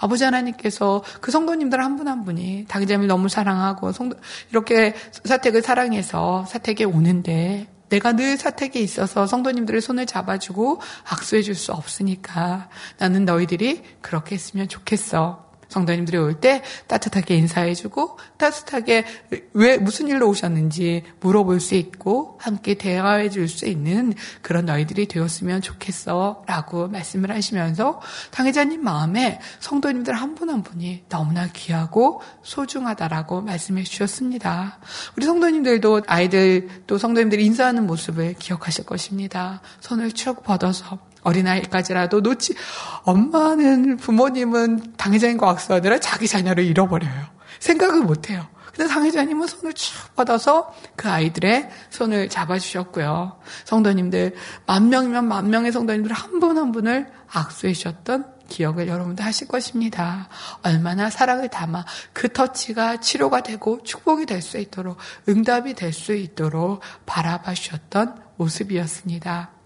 아버지 0.00 0.24
하나님께서 0.24 1.02
그 1.20 1.30
성도님들 1.30 1.82
한분한 1.84 2.24
분이 2.24 2.64
당자님을 2.68 3.06
너무 3.06 3.28
사랑하고 3.28 3.92
성도, 3.92 4.16
이렇게 4.50 4.94
사택을 5.24 5.62
사랑해서 5.62 6.46
사택에 6.46 6.84
오는데 6.84 7.68
내가 7.90 8.12
늘 8.12 8.36
사택에 8.36 8.80
있어서 8.80 9.26
성도님들의 9.26 9.80
손을 9.80 10.06
잡아주고 10.06 10.80
악수해 11.10 11.42
줄 11.42 11.54
수 11.54 11.72
없으니까 11.72 12.70
나는 12.98 13.24
너희들이 13.24 13.82
그렇게 14.00 14.36
했으면 14.36 14.68
좋겠어. 14.68 15.49
성도님들이 15.70 16.18
올 16.18 16.40
때 16.40 16.62
따뜻하게 16.86 17.34
인사해주고 17.36 18.18
따뜻하게 18.36 19.04
왜 19.52 19.78
무슨 19.78 20.08
일로 20.08 20.28
오셨는지 20.28 21.02
물어볼 21.20 21.58
수 21.60 21.74
있고 21.74 22.38
함께 22.40 22.74
대화해 22.74 23.28
줄 23.28 23.48
수 23.48 23.66
있는 23.66 24.14
그런 24.42 24.66
너희들이 24.66 25.08
되었으면 25.08 25.60
좋겠어 25.60 26.44
라고 26.46 26.86
말씀을 26.86 27.30
하시면서 27.32 28.00
당회자님 28.30 28.84
마음에 28.84 29.40
성도님들 29.58 30.14
한 30.14 30.34
분한 30.36 30.50
한 30.60 30.62
분이 30.62 31.04
너무나 31.08 31.48
귀하고 31.48 32.20
소중하다라고 32.42 33.40
말씀해 33.40 33.84
주셨습니다. 33.84 34.78
우리 35.16 35.24
성도님들도 35.24 36.02
아이들 36.06 36.68
또 36.86 36.98
성도님들이 36.98 37.46
인사하는 37.46 37.86
모습을 37.86 38.34
기억하실 38.34 38.84
것입니다. 38.84 39.62
손을 39.80 40.12
쭉 40.12 40.42
뻗어서 40.42 40.98
어린아이까지라도 41.22 42.20
놓치, 42.20 42.54
엄마는, 43.02 43.96
부모님은 43.96 44.94
당회장님과 44.96 45.48
악수하느라 45.50 46.00
자기 46.00 46.26
자녀를 46.28 46.64
잃어버려요. 46.64 47.26
생각을 47.58 48.02
못해요. 48.02 48.46
근데 48.74 48.88
당회자님은 48.94 49.46
손을 49.46 49.74
쭉 49.74 50.14
뻗어서 50.14 50.72
그 50.96 51.08
아이들의 51.10 51.68
손을 51.90 52.28
잡아주셨고요. 52.28 53.38
성도님들, 53.64 54.34
만 54.66 54.88
명이면 54.88 55.26
만 55.28 55.50
명의 55.50 55.72
성도님들 55.72 56.12
한 56.12 56.40
분 56.40 56.56
한 56.56 56.72
분을 56.72 57.10
악수해 57.30 57.72
주셨던 57.74 58.24
기억을 58.48 58.88
여러분도 58.88 59.22
하실 59.22 59.46
것입니다. 59.48 60.28
얼마나 60.62 61.10
사랑을 61.10 61.48
담아 61.48 61.84
그 62.12 62.32
터치가 62.32 62.98
치료가 63.00 63.42
되고 63.42 63.82
축복이 63.82 64.26
될 64.26 64.40
수 64.42 64.58
있도록 64.58 64.96
응답이 65.28 65.74
될 65.74 65.92
수 65.92 66.14
있도록 66.14 66.80
바라봐 67.06 67.54
주셨던 67.54 68.22
모습이었습니다. 68.36 69.59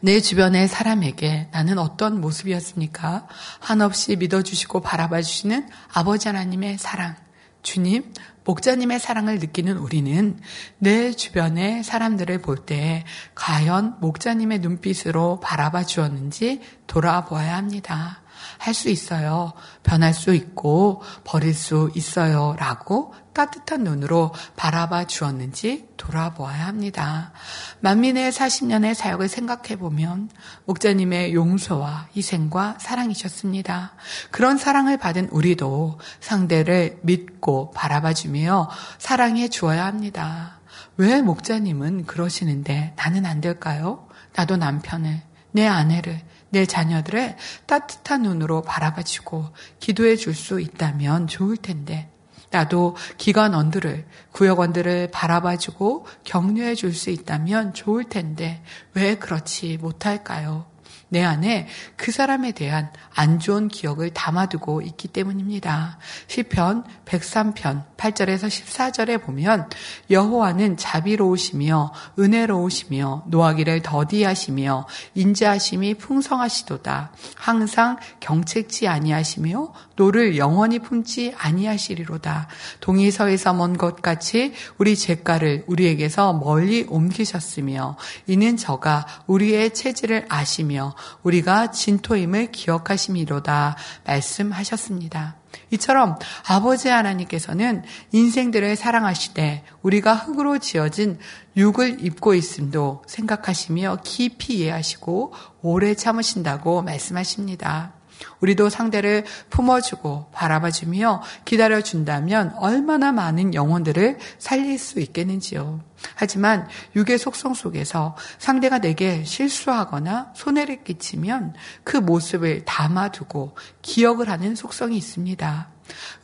내 0.00 0.20
주변의 0.20 0.68
사람에게 0.68 1.48
나는 1.52 1.78
어떤 1.78 2.20
모습이었습니까? 2.20 3.26
한없이 3.60 4.16
믿어주시고 4.16 4.80
바라봐 4.80 5.22
주시는 5.22 5.68
아버지 5.92 6.28
하나님의 6.28 6.78
사랑, 6.78 7.16
주님, 7.62 8.12
목자님의 8.44 8.98
사랑을 8.98 9.38
느끼는 9.38 9.76
우리는 9.76 10.40
내 10.78 11.12
주변의 11.12 11.84
사람들을 11.84 12.40
볼 12.40 12.64
때 12.64 13.04
과연 13.34 13.96
목자님의 14.00 14.60
눈빛으로 14.60 15.40
바라봐 15.40 15.84
주었는지 15.84 16.62
돌아보아야 16.86 17.56
합니다. 17.56 18.22
할 18.58 18.74
수 18.74 18.90
있어요. 18.90 19.52
변할 19.82 20.12
수 20.12 20.34
있고 20.34 21.02
버릴 21.24 21.54
수 21.54 21.90
있어요. 21.94 22.54
라고 22.58 23.14
따뜻한 23.32 23.84
눈으로 23.84 24.32
바라봐 24.56 25.06
주었는지 25.06 25.88
돌아보아야 25.96 26.66
합니다. 26.66 27.32
만민의 27.80 28.32
40년의 28.32 28.94
사역을 28.94 29.28
생각해 29.28 29.76
보면 29.76 30.30
목자님의 30.64 31.34
용서와 31.34 32.08
희생과 32.16 32.78
사랑이셨습니다. 32.80 33.94
그런 34.30 34.58
사랑을 34.58 34.96
받은 34.96 35.28
우리도 35.30 36.00
상대를 36.20 36.98
믿고 37.02 37.70
바라봐 37.70 38.14
주며 38.14 38.68
사랑해 38.98 39.48
주어야 39.48 39.86
합니다. 39.86 40.58
왜 40.96 41.22
목자님은 41.22 42.06
그러시는데 42.06 42.94
나는 42.96 43.24
안 43.24 43.40
될까요? 43.40 44.08
나도 44.34 44.56
남편을, 44.56 45.22
내 45.52 45.66
아내를, 45.66 46.20
내 46.50 46.66
자녀들을 46.66 47.36
따뜻한 47.66 48.22
눈으로 48.22 48.62
바라봐 48.62 49.02
주고 49.02 49.46
기도해 49.80 50.16
줄 50.16 50.34
수 50.34 50.60
있다면 50.60 51.26
좋을 51.26 51.56
텐데 51.56 52.10
나도 52.50 52.96
기관원들을, 53.18 54.06
구역원들을 54.32 55.10
바라봐주고 55.10 56.06
격려해 56.24 56.74
줄 56.74 56.94
수 56.94 57.10
있다면 57.10 57.74
좋을 57.74 58.04
텐데 58.04 58.62
왜 58.94 59.16
그렇지 59.16 59.76
못할까요? 59.78 60.67
내 61.08 61.24
안에 61.24 61.68
그 61.96 62.12
사람에 62.12 62.52
대한 62.52 62.90
안 63.14 63.38
좋은 63.38 63.68
기억을 63.68 64.10
담아두고 64.10 64.82
있기 64.82 65.08
때문입니다. 65.08 65.98
시편 66.26 66.84
103편 67.04 67.84
8절에서 67.96 68.48
14절에 68.48 69.22
보면 69.22 69.68
여호와는 70.10 70.76
자비로우시며 70.76 71.92
은혜로우시며 72.18 73.24
노하기를 73.26 73.82
더디하시며 73.82 74.86
인자하심이 75.14 75.94
풍성하시도다. 75.94 77.12
항상 77.36 77.98
경책하지 78.20 78.88
아니하시며 78.88 79.72
노를 79.98 80.36
영원히 80.38 80.78
품지 80.78 81.34
아니하시리로다. 81.36 82.46
동이 82.80 83.10
서에서 83.10 83.52
먼 83.52 83.76
것 83.76 84.00
같이 84.00 84.54
우리 84.78 84.96
죄과를 84.96 85.64
우리에게서 85.66 86.32
멀리 86.32 86.86
옮기셨으며 86.88 87.96
이는 88.28 88.56
저가 88.56 89.06
우리의 89.26 89.74
체질을 89.74 90.26
아시며 90.28 90.94
우리가 91.22 91.72
진토임을 91.72 92.52
기억하심이로다 92.52 93.76
말씀하셨습니다. 94.06 95.36
이처럼 95.72 96.16
아버지 96.46 96.88
하나님께서는 96.88 97.82
인생들을 98.12 98.76
사랑하시되 98.76 99.64
우리가 99.82 100.14
흙으로 100.14 100.58
지어진 100.58 101.18
육을 101.56 102.04
입고 102.04 102.34
있음도 102.34 103.02
생각하시며 103.06 103.98
깊이 104.04 104.58
이해하시고 104.58 105.34
오래 105.62 105.94
참으신다고 105.94 106.82
말씀하십니다. 106.82 107.97
우리도 108.40 108.68
상대를 108.68 109.24
품어주고 109.50 110.30
바라봐주며 110.32 111.22
기다려준다면 111.44 112.54
얼마나 112.58 113.12
많은 113.12 113.54
영혼들을 113.54 114.18
살릴 114.38 114.78
수 114.78 115.00
있겠는지요. 115.00 115.80
하지만 116.14 116.68
육의 116.94 117.18
속성 117.18 117.54
속에서 117.54 118.16
상대가 118.38 118.78
내게 118.78 119.24
실수하거나 119.24 120.32
손해를 120.34 120.84
끼치면 120.84 121.54
그 121.84 121.96
모습을 121.96 122.64
담아두고 122.64 123.56
기억을 123.82 124.28
하는 124.28 124.54
속성이 124.54 124.96
있습니다. 124.96 125.68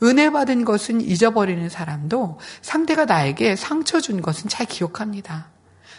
은혜 0.03 0.29
받은 0.29 0.63
것은 0.63 1.01
잊어버리는 1.01 1.67
사람도 1.69 2.39
상대가 2.61 3.05
나에게 3.05 3.55
상처 3.55 3.99
준 3.99 4.21
것은 4.21 4.49
잘 4.49 4.65
기억합니다. 4.65 5.47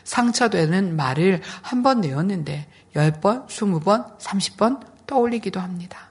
상처되는 0.05 0.97
말을 0.97 1.43
한 1.63 1.83
번 1.83 2.01
내었는데 2.01 2.67
10번, 2.95 3.47
20번, 3.49 4.19
30번 4.19 4.81
떠올리기도 5.07 5.61
합니다. 5.61 6.11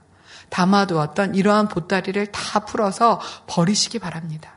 담아두었던 0.50 1.36
이러한 1.36 1.68
보따리를 1.68 2.28
다 2.32 2.60
풀어서 2.62 3.20
버리시기 3.48 4.00
바랍니다. 4.00 4.56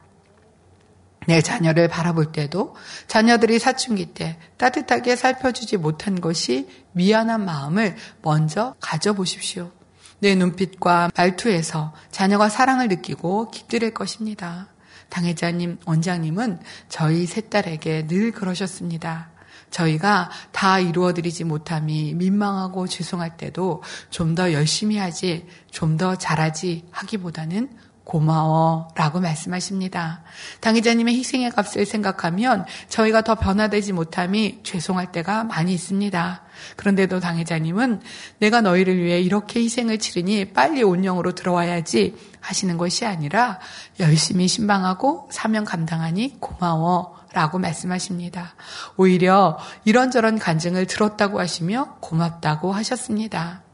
내 1.26 1.42
자녀를 1.42 1.88
바라볼 1.88 2.32
때도 2.32 2.74
자녀들이 3.06 3.58
사춘기 3.58 4.06
때 4.06 4.38
따뜻하게 4.56 5.14
살펴주지 5.14 5.76
못한 5.76 6.20
것이 6.20 6.68
미안한 6.92 7.44
마음을 7.44 7.96
먼저 8.22 8.74
가져보십시오. 8.80 9.70
내 10.20 10.34
눈빛과 10.34 11.10
말투에서 11.14 11.94
자녀가 12.10 12.48
사랑을 12.48 12.88
느끼고 12.88 13.50
깃들일 13.50 13.92
것입니다. 13.92 14.68
당회자님, 15.10 15.78
원장님은 15.84 16.60
저희 16.88 17.26
세 17.26 17.42
딸에게 17.42 18.06
늘 18.06 18.32
그러셨습니다. 18.32 19.27
저희가 19.70 20.30
다 20.52 20.78
이루어드리지 20.80 21.44
못함이 21.44 22.14
민망하고 22.14 22.86
죄송할 22.86 23.36
때도 23.36 23.82
좀 24.10 24.34
더 24.34 24.52
열심히 24.52 24.96
하지, 24.98 25.46
좀 25.70 25.96
더 25.96 26.16
잘하지 26.16 26.84
하기보다는 26.90 27.70
고마워 28.08 28.88
라고 28.94 29.20
말씀하십니다. 29.20 30.22
당의자님의 30.60 31.14
희생의 31.16 31.50
값을 31.50 31.84
생각하면 31.84 32.64
저희가 32.88 33.20
더 33.20 33.34
변화되지 33.34 33.92
못함이 33.92 34.60
죄송할 34.62 35.12
때가 35.12 35.44
많이 35.44 35.74
있습니다. 35.74 36.42
그런데도 36.76 37.20
당의자님은 37.20 38.00
내가 38.38 38.62
너희를 38.62 38.96
위해 38.96 39.20
이렇게 39.20 39.60
희생을 39.60 39.98
치르니 39.98 40.54
빨리 40.54 40.82
온영으로 40.82 41.34
들어와야지 41.34 42.16
하시는 42.40 42.78
것이 42.78 43.04
아니라 43.04 43.60
열심히 44.00 44.48
신방하고 44.48 45.28
사명 45.30 45.64
감당하니 45.64 46.36
고마워 46.40 47.14
라고 47.34 47.58
말씀하십니다. 47.58 48.54
오히려 48.96 49.58
이런저런 49.84 50.38
간증을 50.38 50.86
들었다고 50.86 51.38
하시며 51.40 51.98
고맙다고 52.00 52.72
하셨습니다. 52.72 53.67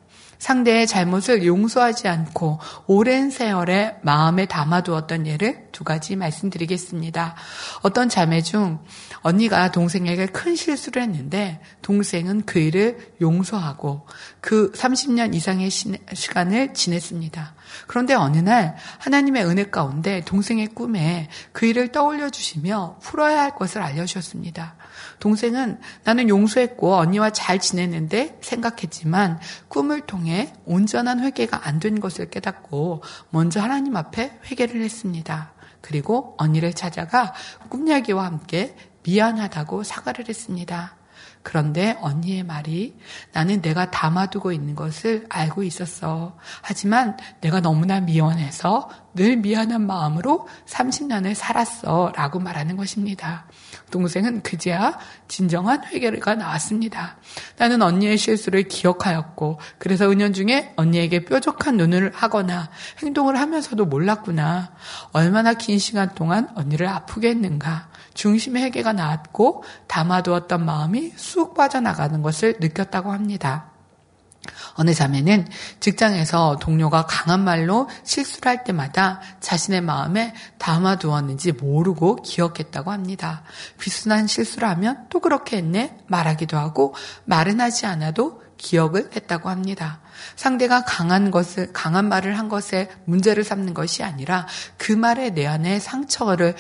상대의 0.45 0.87
잘못을 0.87 1.47
용서하지 1.47 2.07
않고 2.07 2.59
오랜 2.87 3.31
세월에 3.31 3.97
마음에 4.03 4.45
담아두었던 4.45 5.27
예를 5.27 5.69
두 5.73 5.85
가지 5.85 6.17
말씀드리겠습니다. 6.17 7.35
어떤 7.81 8.11
자매 8.11 8.43
중 8.43 8.79
언니가 9.23 9.71
동생에게 9.71 10.27
큰 10.27 10.55
실수를 10.55 11.01
했는데 11.01 11.63
동생은 11.81 12.43
그 12.45 12.59
일을 12.59 13.15
용서하고 13.23 14.07
그 14.43 14.71
30년 14.73 15.35
이상의 15.35 15.71
시간을 15.71 16.75
지냈습니다. 16.75 17.55
그런데 17.87 18.13
어느 18.13 18.37
날 18.37 18.77
하나님의 18.99 19.47
은혜 19.47 19.71
가운데 19.71 20.21
동생의 20.27 20.75
꿈에 20.75 21.31
그 21.53 21.65
일을 21.65 21.91
떠올려 21.91 22.29
주시며 22.29 22.99
풀어야 23.01 23.41
할 23.41 23.57
것을 23.57 23.81
알려주셨습니다. 23.81 24.77
동생은 25.25 25.81
나는 26.05 26.29
용서했고 26.29 26.97
언니와 26.97 27.31
잘 27.31 27.59
지냈는데 27.59 28.37
생각했지만 28.43 29.41
꿈을 29.69 30.03
통해 30.03 30.53
온전한 30.67 31.21
회개가 31.21 31.67
안 31.67 31.81
된 31.81 31.99
것을 31.99 32.31
깨닫고 32.31 33.03
먼저 33.31 33.61
하나님 33.61 33.97
앞에 33.97 34.39
회개를 34.51 34.83
했습니다. 34.83 35.53
그리고 35.81 36.35
언니를 36.39 36.73
찾아가 36.73 37.35
꿈야기와 37.69 38.25
함께 38.25 38.77
미안하다고 39.03 39.83
사과를 39.83 40.29
했습니다. 40.29 40.97
그런데 41.43 41.97
언니의 42.01 42.43
말이 42.43 42.97
나는 43.33 43.61
내가 43.61 43.91
담아두고 43.91 44.53
있는 44.53 44.75
것을 44.75 45.27
알고 45.29 45.63
있었어. 45.63 46.39
하지만 46.63 47.19
내가 47.43 47.61
너무나 47.61 48.01
미워해서 48.01 48.89
늘 49.15 49.37
미안한 49.37 49.87
마음으로 49.87 50.49
30년을 50.67 51.35
살았어. 51.35 52.13
라고 52.17 52.41
말하는 52.41 52.77
것입니다. 52.77 53.47
동생은 53.91 54.43
그제야 54.43 54.99
진정한 55.29 55.85
회개가 55.85 56.35
나왔습니다. 56.35 57.17
나는 57.57 57.83
언니의 57.83 58.19
실수를 58.19 58.65
기억하였고, 58.65 59.61
그래서 59.79 60.11
은연중에 60.11 60.73
언니에게 60.77 61.25
뾰족한 61.25 61.77
눈을 61.77 62.13
하거나 62.15 62.71
행동을 63.03 63.39
하면서도 63.39 63.87
몰랐구나. 63.87 64.73
얼마나 65.13 65.55
긴 65.55 65.79
시간 65.79 66.15
동안 66.15 66.49
언니를 66.55 66.89
아프게 66.89 67.29
했는가. 67.31 67.89
중심의 68.15 68.65
회개가 68.65 68.93
나왔고 68.93 69.65
담아두었던 69.87 70.65
마음이 70.65 71.13
쑥 71.17 71.55
빠져나가는 71.55 72.23
것을 72.23 72.57
느꼈다고 72.61 73.13
합니다. 73.13 73.74
어느 74.75 74.93
자매는 74.93 75.49
직장에서 75.81 76.59
동료가 76.61 77.07
강한 77.07 77.45
말로 77.45 77.89
실수를 78.03 78.49
할 78.51 78.65
때마다 78.65 79.21
자신의 79.41 79.81
마음에 79.81 80.35
담아두었는지 80.59 81.53
모르고 81.53 82.17
기억했다고 82.17 82.91
합니다. 82.91 83.43
비순한 83.79 84.27
실수를 84.27 84.69
하면 84.69 85.07
또 85.11 85.21
그렇게 85.21 85.59
했네 85.59 85.97
말하기도 86.07 86.57
하고 86.57 86.95
말은 87.25 87.61
하지 87.61 87.87
않아도 87.87 88.43
기억을 88.57 89.11
했다고 89.15 89.51
합니다. 89.51 90.01
상대가 90.37 90.85
강한 90.85 91.31
것을, 91.31 91.73
강한 91.73 92.09
말을 92.09 92.39
한 92.39 92.49
것에 92.49 92.89
문제를 93.05 93.45
삼는 93.45 93.75
것이 93.75 94.03
아니라 94.03 94.47
그 94.79 94.93
말에 94.93 95.31
내 95.31 95.47
안에 95.47 95.81
상처를 95.81 96.55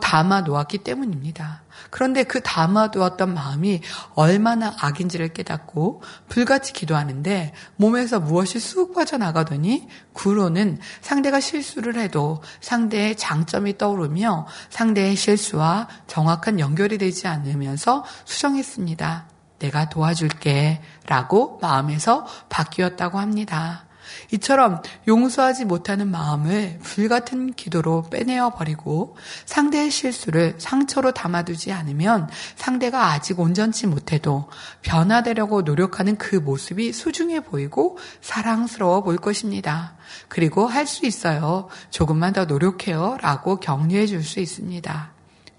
담아 0.00 0.42
놓았기 0.42 0.78
때문입니다. 0.78 1.62
그런데 1.90 2.22
그 2.24 2.40
담아두었던 2.42 3.34
마음이 3.34 3.80
얼마나 4.14 4.74
악인지를 4.78 5.28
깨닫고 5.28 6.02
불같이 6.28 6.72
기도하는데 6.72 7.52
몸에서 7.76 8.20
무엇이 8.20 8.58
쑥 8.58 8.94
빠져나가더니 8.94 9.88
구로는 10.12 10.78
상대가 11.00 11.40
실수를 11.40 11.98
해도 11.98 12.42
상대의 12.60 13.16
장점이 13.16 13.78
떠오르며 13.78 14.46
상대의 14.70 15.16
실수와 15.16 15.88
정확한 16.06 16.60
연결이 16.60 16.98
되지 16.98 17.26
않으면서 17.26 18.04
수정했습니다. 18.24 19.28
내가 19.58 19.88
도와줄게 19.88 20.80
라고 21.06 21.58
마음에서 21.60 22.26
바뀌었다고 22.48 23.18
합니다. 23.18 23.87
이처럼 24.32 24.82
용서하지 25.06 25.64
못하는 25.64 26.08
마음을 26.10 26.78
불같은 26.82 27.52
기도로 27.54 28.04
빼내어 28.10 28.50
버리고 28.50 29.16
상대의 29.46 29.90
실수를 29.90 30.54
상처로 30.58 31.12
담아두지 31.12 31.72
않으면 31.72 32.28
상대가 32.56 33.12
아직 33.12 33.40
온전치 33.40 33.86
못해도 33.86 34.48
변화되려고 34.82 35.62
노력하는 35.62 36.16
그 36.16 36.36
모습이 36.36 36.92
소중해 36.92 37.40
보이고 37.40 37.98
사랑스러워 38.20 39.02
보일 39.02 39.18
것입니다. 39.18 39.96
그리고 40.28 40.66
할 40.66 40.88
수 40.88 41.04
있어요. 41.04 41.68
조금만 41.90 42.32
더 42.32 42.46
노력해요. 42.46 43.18
라고 43.20 43.60
격려해 43.60 44.06
줄 44.06 44.24
수 44.24 44.40
있습니다. 44.40 45.17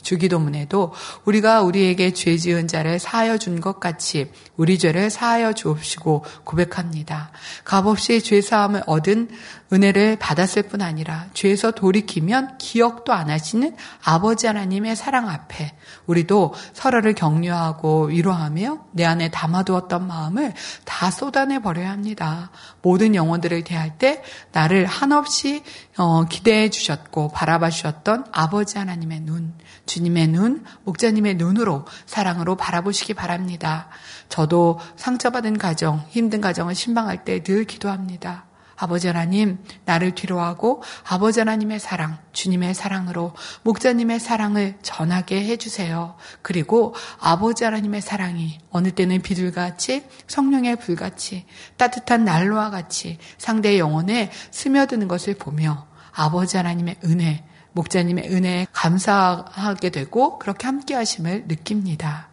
주기도문에도 0.10 0.94
우리가 1.26 1.62
우리에게 1.62 2.14
죄 2.14 2.36
지은 2.36 2.68
자를 2.68 2.98
사하여 2.98 3.38
준 3.38 3.60
것 3.60 3.80
같이 3.80 4.32
우리 4.56 4.78
죄를 4.78 5.10
사하여 5.10 5.54
주옵시고 5.54 6.24
고백합니다. 6.46 7.32
값없이 7.66 8.22
죄 8.22 8.42
사함을 8.42 8.84
얻은 8.86 9.30
은혜를 9.72 10.18
받았을 10.18 10.64
뿐 10.64 10.82
아니라 10.82 11.28
죄에서 11.34 11.72
돌이키면 11.72 12.58
기억도 12.58 13.14
안 13.14 13.30
하시는 13.30 13.76
아버지 14.04 14.48
하나님의 14.48 14.96
사랑 14.96 15.30
앞에 15.30 15.76
우리도 16.08 16.54
서로를 16.74 17.14
격려하고 17.14 18.06
위로하며 18.06 18.86
내 18.94 19.06
안에 19.06 19.30
담아두었던 19.30 20.08
마음을 20.08 20.54
다 20.86 21.12
쏟아내 21.12 21.60
버려야 21.60 21.92
합니다. 21.92 22.50
모든 22.82 23.14
영혼들을 23.14 23.64
대할 23.64 23.98
때 23.98 24.24
나를 24.54 24.86
한없이 24.86 25.64
어, 25.98 26.26
기대해 26.26 26.70
주셨고 26.70 27.30
바라봐 27.30 27.70
주셨던 27.70 28.26
아버지 28.32 28.78
하나님의 28.78 29.20
눈, 29.22 29.54
주님의 29.90 30.28
눈, 30.28 30.64
목자님의 30.84 31.36
눈으로 31.36 31.86
사랑으로 32.06 32.56
바라보시기 32.56 33.16
바랍니다. 33.16 33.90
저도 34.30 34.80
상처받은 34.96 35.58
가정, 35.58 36.06
힘든 36.10 36.42
가정을 36.42 36.76
신방할 36.76 37.26
때 37.26 37.42
늘 37.42 37.66
기도합니다. 37.66 38.46
아버지 38.76 39.08
하나님, 39.08 39.58
나를 39.86 40.14
뒤로하고 40.14 40.84
아버지 41.08 41.40
하나님의 41.40 41.80
사랑, 41.80 42.20
주님의 42.32 42.76
사랑으로 42.76 43.34
목자님의 43.64 44.20
사랑을 44.20 44.78
전하게 44.84 45.44
해주세요. 45.46 46.16
그리고 46.44 46.94
아버지 47.20 47.64
하나님의 47.64 48.02
사랑이 48.02 48.60
어느 48.70 48.92
때는 48.92 49.22
비둘같이 49.22 50.06
성령의 50.28 50.76
불같이 50.78 51.46
따뜻한 51.78 52.24
난로와 52.24 52.70
같이 52.70 53.18
상대의 53.40 53.80
영혼에 53.80 54.32
스며드는 54.52 55.08
것을 55.08 55.34
보며 55.34 55.88
아버지 56.14 56.56
하나님의 56.58 56.98
은혜, 57.06 57.49
목자님의 57.74 58.30
은혜에 58.30 58.68
감사하게 58.72 59.90
되고 59.90 60.40
그렇게 60.40 60.66
함께 60.66 60.96
하심을 60.96 61.46
느낍니다. 61.48 62.30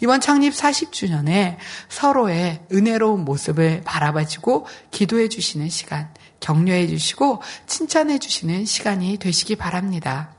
이번 0.00 0.20
창립 0.20 0.52
40주년에 0.52 1.56
서로의 1.88 2.62
은혜로운 2.72 3.24
모습을 3.24 3.82
바라봐주고 3.84 4.66
기도해 4.90 5.28
주시는 5.28 5.68
시간, 5.68 6.12
격려해 6.40 6.86
주시고 6.86 7.42
칭찬해 7.66 8.18
주시는 8.18 8.64
시간이 8.64 9.18
되시기 9.18 9.56
바랍니다. 9.56 10.37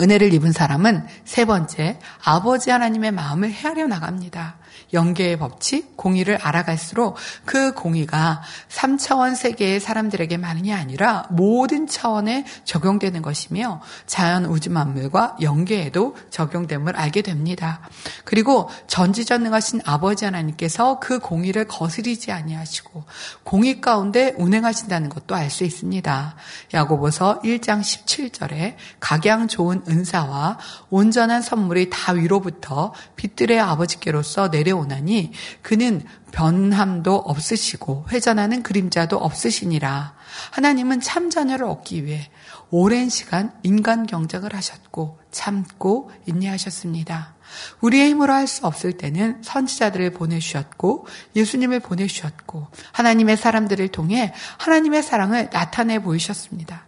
은혜를 0.00 0.32
입은 0.34 0.52
사람은 0.52 1.06
세 1.24 1.44
번째, 1.44 1.98
아버지 2.24 2.70
하나님의 2.70 3.12
마음을 3.12 3.50
헤아려 3.50 3.86
나갑니다. 3.86 4.56
연계의 4.92 5.38
법칙, 5.38 5.96
공의를 5.96 6.36
알아갈수록 6.36 7.16
그 7.44 7.72
공의가 7.72 8.42
3차원 8.68 9.34
세계의 9.34 9.80
사람들에게 9.80 10.36
만이 10.36 10.72
아니라 10.72 11.26
모든 11.30 11.86
차원에 11.86 12.44
적용되는 12.64 13.22
것이며 13.22 13.80
자연 14.06 14.44
우주 14.44 14.70
만물과 14.70 15.38
연계에도 15.40 16.16
적용됨을 16.30 16.94
알게 16.94 17.22
됩니다. 17.22 17.80
그리고 18.24 18.68
전지전능하신 18.86 19.80
아버지 19.84 20.24
하나님께서 20.24 21.00
그 21.00 21.18
공의를 21.18 21.66
거스리지 21.66 22.32
아니하시고 22.32 23.04
공의 23.44 23.80
가운데 23.80 24.34
운행하신다는 24.36 25.08
것도 25.08 25.34
알 25.34 25.46
수 25.46 25.64
있습니다. 25.64 26.34
야고보서 26.74 27.40
1장 27.42 27.80
17절에 27.80 28.74
각양 28.98 29.46
좋은 29.46 29.82
은사와 29.88 30.58
온전한 30.90 31.42
선물이 31.42 31.90
다 31.90 32.12
위로부터 32.12 32.94
빛들의 33.16 33.60
아버지께로서 33.60 34.48
내려오는 34.48 34.86
오나니 34.86 35.32
그는 35.62 36.02
변함도 36.32 37.14
없으시고 37.14 38.06
회전하는 38.10 38.62
그림자도 38.62 39.16
없으시니라. 39.16 40.14
하나님은 40.52 41.00
참 41.00 41.30
자녀를 41.30 41.66
얻기 41.66 42.04
위해 42.04 42.30
오랜 42.70 43.08
시간 43.08 43.52
인간 43.62 44.06
경작을 44.06 44.54
하셨고 44.54 45.18
참고 45.30 46.10
인내하셨습니다. 46.26 47.34
우리의 47.80 48.10
힘으로 48.10 48.32
할 48.32 48.46
수 48.46 48.66
없을 48.66 48.92
때는 48.92 49.42
선지자들을 49.42 50.10
보내주셨고 50.10 51.06
예수님을 51.34 51.80
보내주셨고 51.80 52.68
하나님의 52.92 53.36
사람들을 53.36 53.88
통해 53.88 54.32
하나님의 54.58 55.02
사랑을 55.02 55.50
나타내 55.50 55.98
보이셨습니다. 56.00 56.86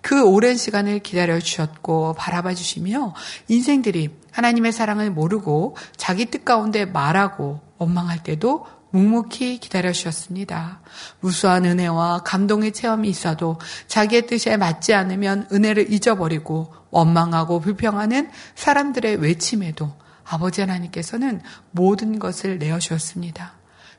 그 0.00 0.24
오랜 0.24 0.56
시간을 0.56 1.00
기다려 1.00 1.38
주셨고 1.38 2.14
바라봐 2.14 2.54
주시며 2.54 3.14
인생들이 3.48 4.10
하나님의 4.32 4.72
사랑을 4.72 5.10
모르고 5.10 5.76
자기 5.96 6.26
뜻 6.26 6.44
가운데 6.44 6.84
말하고 6.84 7.60
원망할 7.78 8.22
때도 8.22 8.66
묵묵히 8.90 9.58
기다려 9.58 9.92
주셨습니다. 9.92 10.80
무수한 11.20 11.64
은혜와 11.64 12.22
감동의 12.24 12.72
체험이 12.72 13.08
있어도 13.08 13.58
자기의 13.86 14.26
뜻에 14.26 14.56
맞지 14.56 14.94
않으면 14.94 15.46
은혜를 15.52 15.92
잊어버리고 15.92 16.72
원망하고 16.90 17.60
불평하는 17.60 18.30
사람들의 18.54 19.16
외침에도 19.16 19.92
아버지 20.24 20.60
하나님께서는 20.60 21.42
모든 21.70 22.18
것을 22.18 22.58
내어 22.58 22.78
주었습니다. 22.78 23.54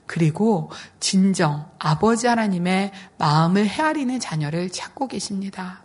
그리고 0.06 0.72
진정 1.00 1.70
아버지 1.78 2.26
하나님의 2.26 2.92
마음을 3.20 3.68
헤아리는 3.68 4.20
자녀를 4.20 4.72
찾고 4.72 5.08
계십니다. 5.08 5.84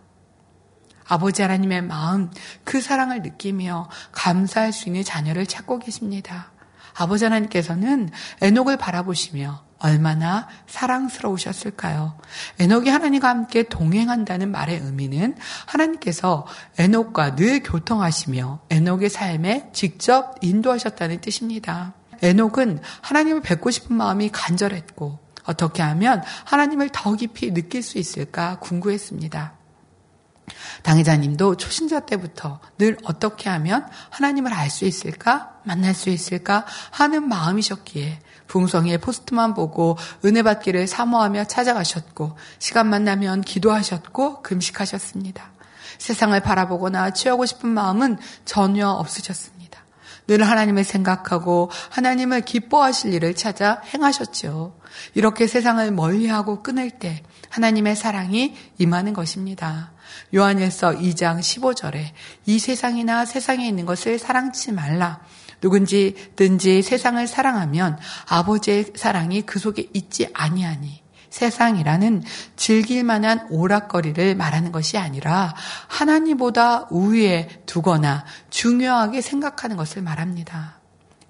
아버지 1.06 1.42
하나님의 1.42 1.82
마음, 1.82 2.30
그 2.64 2.80
사랑을 2.80 3.22
느끼며 3.22 3.88
감사할 4.12 4.72
수 4.72 4.88
있는 4.88 5.04
자녀를 5.04 5.46
찾고 5.46 5.78
계십니다. 5.78 6.52
아버지 6.94 7.24
하나님께서는 7.24 8.10
에녹을 8.40 8.76
바라보시며 8.76 9.64
얼마나 9.78 10.48
사랑스러우셨을까요? 10.66 12.18
에녹이 12.58 12.88
하나님과 12.88 13.28
함께 13.28 13.64
동행한다는 13.64 14.50
말의 14.50 14.78
의미는 14.78 15.36
하나님께서 15.66 16.46
에녹과 16.78 17.36
늘 17.36 17.62
교통하시며 17.62 18.60
에녹의 18.70 19.10
삶에 19.10 19.70
직접 19.74 20.36
인도하셨다는 20.40 21.20
뜻입니다. 21.20 21.92
에녹은 22.22 22.80
하나님을 23.02 23.42
뵙고 23.42 23.70
싶은 23.70 23.96
마음이 23.96 24.30
간절했고 24.30 25.18
어떻게 25.44 25.82
하면 25.82 26.22
하나님을 26.46 26.88
더 26.90 27.14
깊이 27.14 27.52
느낄 27.52 27.82
수 27.82 27.98
있을까 27.98 28.58
궁금했습니다. 28.60 29.63
당회자님도 30.82 31.56
초신자 31.56 32.00
때부터 32.00 32.60
늘 32.78 32.98
어떻게 33.04 33.48
하면 33.50 33.86
하나님을 34.10 34.52
알 34.52 34.70
수 34.70 34.84
있을까? 34.84 35.54
만날 35.64 35.94
수 35.94 36.10
있을까? 36.10 36.66
하는 36.90 37.28
마음이셨기에 37.28 38.20
붕성의 38.46 38.98
포스트만 38.98 39.54
보고 39.54 39.96
은혜 40.24 40.42
받기를 40.42 40.86
사모하며 40.86 41.44
찾아가셨고 41.44 42.36
시간 42.58 42.88
만 42.90 43.04
나면 43.04 43.40
기도하셨고 43.42 44.42
금식하셨습니다. 44.42 45.52
세상을 45.98 46.38
바라보거나 46.40 47.10
취하고 47.10 47.46
싶은 47.46 47.68
마음은 47.68 48.18
전혀 48.44 48.88
없으셨습니다. 48.88 49.80
늘 50.26 50.42
하나님을 50.42 50.84
생각하고 50.84 51.70
하나님을 51.90 52.42
기뻐하실 52.42 53.12
일을 53.14 53.34
찾아 53.34 53.80
행하셨죠. 53.92 54.78
이렇게 55.14 55.46
세상을 55.46 55.90
멀리하고 55.92 56.62
끊을 56.62 56.90
때 56.90 57.22
하나님의 57.50 57.94
사랑이 57.94 58.54
임하는 58.78 59.12
것입니다. 59.12 59.93
요한일서 60.34 60.92
2장 60.92 61.40
15절에 61.40 62.04
이 62.46 62.58
세상이나 62.58 63.24
세상에 63.24 63.66
있는 63.66 63.86
것을 63.86 64.18
사랑치 64.18 64.72
말라. 64.72 65.20
누군지든지 65.62 66.82
세상을 66.82 67.26
사랑하면 67.26 67.98
아버지의 68.28 68.92
사랑이 68.96 69.42
그 69.42 69.58
속에 69.58 69.88
있지 69.94 70.28
아니하니 70.34 71.02
세상이라는 71.30 72.22
즐길 72.54 73.02
만한 73.02 73.46
오락거리를 73.50 74.36
말하는 74.36 74.70
것이 74.70 74.98
아니라 74.98 75.54
하나님보다 75.88 76.86
우위에 76.90 77.48
두거나 77.66 78.24
중요하게 78.50 79.20
생각하는 79.20 79.76
것을 79.76 80.02
말합니다. 80.02 80.78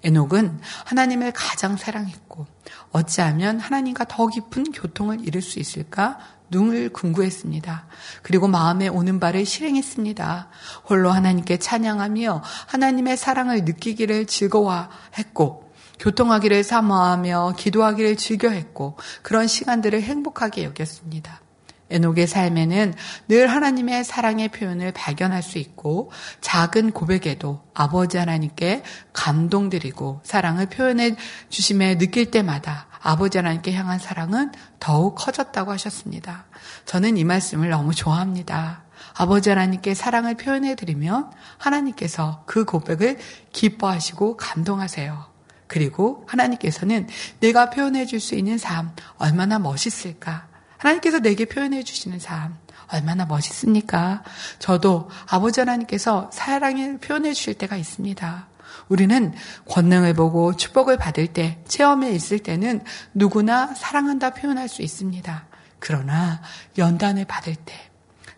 에녹은 0.03 0.59
하나님을 0.85 1.31
가장 1.31 1.75
사랑했고 1.77 2.45
어찌하면 2.91 3.59
하나님과 3.59 4.05
더 4.05 4.27
깊은 4.27 4.71
교통을 4.71 5.25
이룰 5.25 5.41
수 5.41 5.59
있을까 5.59 6.19
눈을 6.49 6.89
궁구했습니다. 6.89 7.87
그리고 8.21 8.47
마음에 8.47 8.87
오는 8.87 9.19
바를 9.19 9.45
실행했습니다. 9.45 10.49
홀로 10.89 11.11
하나님께 11.11 11.57
찬양하며 11.57 12.43
하나님의 12.67 13.17
사랑을 13.17 13.65
느끼기를 13.65 14.25
즐거워했고 14.25 15.65
교통하기를 15.99 16.63
사모하며 16.63 17.55
기도하기를 17.57 18.17
즐겨했고 18.17 18.97
그런 19.21 19.47
시간들을 19.47 20.01
행복하게 20.01 20.65
여겼습니다. 20.65 21.41
에녹의 21.89 22.25
삶에는 22.25 22.95
늘 23.27 23.47
하나님의 23.47 24.03
사랑의 24.03 24.49
표현을 24.49 24.91
발견할 24.91 25.43
수 25.43 25.59
있고 25.59 26.11
작은 26.41 26.91
고백에도 26.91 27.61
아버지 27.75 28.17
하나님께 28.17 28.83
감동드리고 29.13 30.21
사랑을 30.23 30.65
표현해 30.65 31.15
주심에 31.49 31.97
느낄 31.97 32.31
때마다 32.31 32.87
아버지 33.01 33.37
하나님께 33.37 33.71
향한 33.73 33.99
사랑은 33.99 34.51
더욱 34.85 35.15
커졌다고 35.15 35.71
하셨습니다. 35.71 36.45
저는 36.85 37.17
이 37.17 37.23
말씀을 37.23 37.69
너무 37.69 37.95
좋아합니다. 37.95 38.83
아버지 39.15 39.49
하나님께 39.49 39.95
사랑을 39.95 40.35
표현해 40.35 40.75
드리면 40.75 41.31
하나님께서 41.57 42.43
그 42.45 42.65
고백을 42.65 43.17
기뻐하시고 43.51 44.37
감동하세요. 44.37 45.25
그리고 45.65 46.23
하나님께서는 46.27 47.07
내가 47.39 47.71
표현해 47.71 48.05
줄 48.05 48.19
수 48.19 48.35
있는 48.35 48.59
삶 48.59 48.91
얼마나 49.17 49.57
멋있을까? 49.57 50.45
하나님께서 50.77 51.17
내게 51.17 51.45
표현해 51.45 51.81
주시는 51.81 52.19
삶 52.19 52.55
얼마나 52.87 53.25
멋있습니까? 53.25 54.23
저도 54.59 55.09
아버지 55.27 55.61
하나님께서 55.61 56.29
사랑을 56.31 56.99
표현해 56.99 57.33
주실 57.33 57.55
때가 57.55 57.75
있습니다. 57.75 58.47
우리는 58.89 59.33
권능을 59.67 60.13
보고 60.13 60.55
축복을 60.55 60.97
받을 60.97 61.27
때, 61.27 61.59
체험에 61.67 62.11
있을 62.11 62.39
때는 62.39 62.83
누구나 63.13 63.67
사랑한다 63.73 64.31
표현할 64.31 64.67
수 64.67 64.81
있습니다. 64.81 65.47
그러나 65.79 66.41
연단을 66.77 67.25
받을 67.25 67.55
때, 67.55 67.73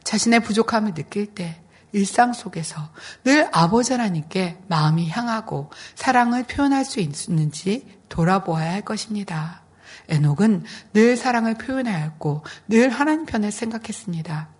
자신의 0.03 0.41
부족함을 0.41 0.93
느낄 0.93 1.27
때, 1.27 1.61
일상 1.93 2.33
속에서 2.33 2.89
늘 3.23 3.49
아버지 3.51 3.93
하나님께 3.93 4.57
마음이 4.67 5.09
향하고 5.09 5.71
사랑을 5.95 6.43
표현할 6.43 6.85
수 6.85 6.99
있는지 6.99 7.87
돌아보아야 8.09 8.71
할 8.73 8.81
것입니다. 8.81 9.63
에녹은 10.09 10.63
늘 10.93 11.17
사랑을 11.17 11.55
표현하였고 11.55 12.43
늘 12.67 12.89
하나님 12.89 13.25
편을 13.25 13.51
생각했습니다. 13.51 14.56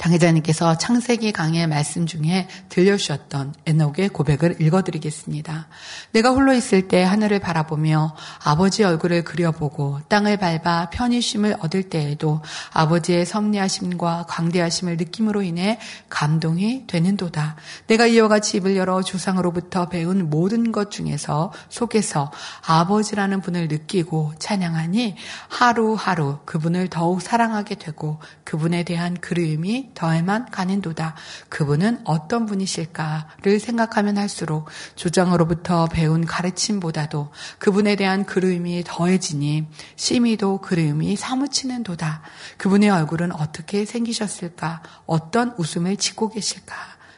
당회자님께서 0.00 0.78
창세기 0.78 1.30
강의 1.32 1.66
말씀 1.66 2.06
중에 2.06 2.48
들려주셨던 2.70 3.54
에녹의 3.66 4.08
고백을 4.08 4.58
읽어드리겠습니다. 4.58 5.68
내가 6.12 6.30
홀로 6.30 6.54
있을 6.54 6.88
때 6.88 7.02
하늘을 7.02 7.38
바라보며 7.38 8.16
아버지 8.42 8.82
얼굴을 8.82 9.24
그려보고 9.24 10.00
땅을 10.08 10.38
밟아 10.38 10.88
편히 10.88 11.20
쉼을 11.20 11.56
얻을 11.60 11.82
때에도 11.84 12.40
아버지의 12.72 13.26
섭리하심과 13.26 14.24
광대하심을 14.26 14.96
느낌으로 14.96 15.42
인해 15.42 15.78
감동이 16.08 16.86
되는도다. 16.86 17.56
내가 17.86 18.06
이와 18.06 18.28
같이 18.28 18.56
입을 18.56 18.76
열어 18.76 19.02
조상으로부터 19.02 19.90
배운 19.90 20.30
모든 20.30 20.72
것 20.72 20.90
중에서 20.90 21.52
속에서 21.68 22.32
아버지라는 22.66 23.42
분을 23.42 23.68
느끼고 23.68 24.32
찬양하니 24.38 25.16
하루하루 25.48 26.38
그분을 26.46 26.88
더욱 26.88 27.20
사랑하게 27.20 27.74
되고 27.74 28.18
그분에 28.44 28.84
대한 28.84 29.14
그리움이 29.20 29.89
더해만 29.94 30.50
가는도다. 30.50 31.14
그분은 31.48 32.00
어떤 32.04 32.46
분이실까를 32.46 33.60
생각하면 33.60 34.18
할수록 34.18 34.68
조장으로부터 34.96 35.86
배운 35.86 36.24
가르침보다도 36.24 37.30
그분에 37.58 37.96
대한 37.96 38.24
그리움이 38.24 38.84
더해지니 38.86 39.66
심히도 39.96 40.60
그리움이 40.60 41.16
사무치는 41.16 41.82
도다. 41.82 42.22
그분의 42.56 42.90
얼굴은 42.90 43.32
어떻게 43.32 43.84
생기셨을까? 43.84 44.82
어떤 45.06 45.54
웃음을 45.58 45.96
짓고 45.96 46.30
계실까? 46.30 46.74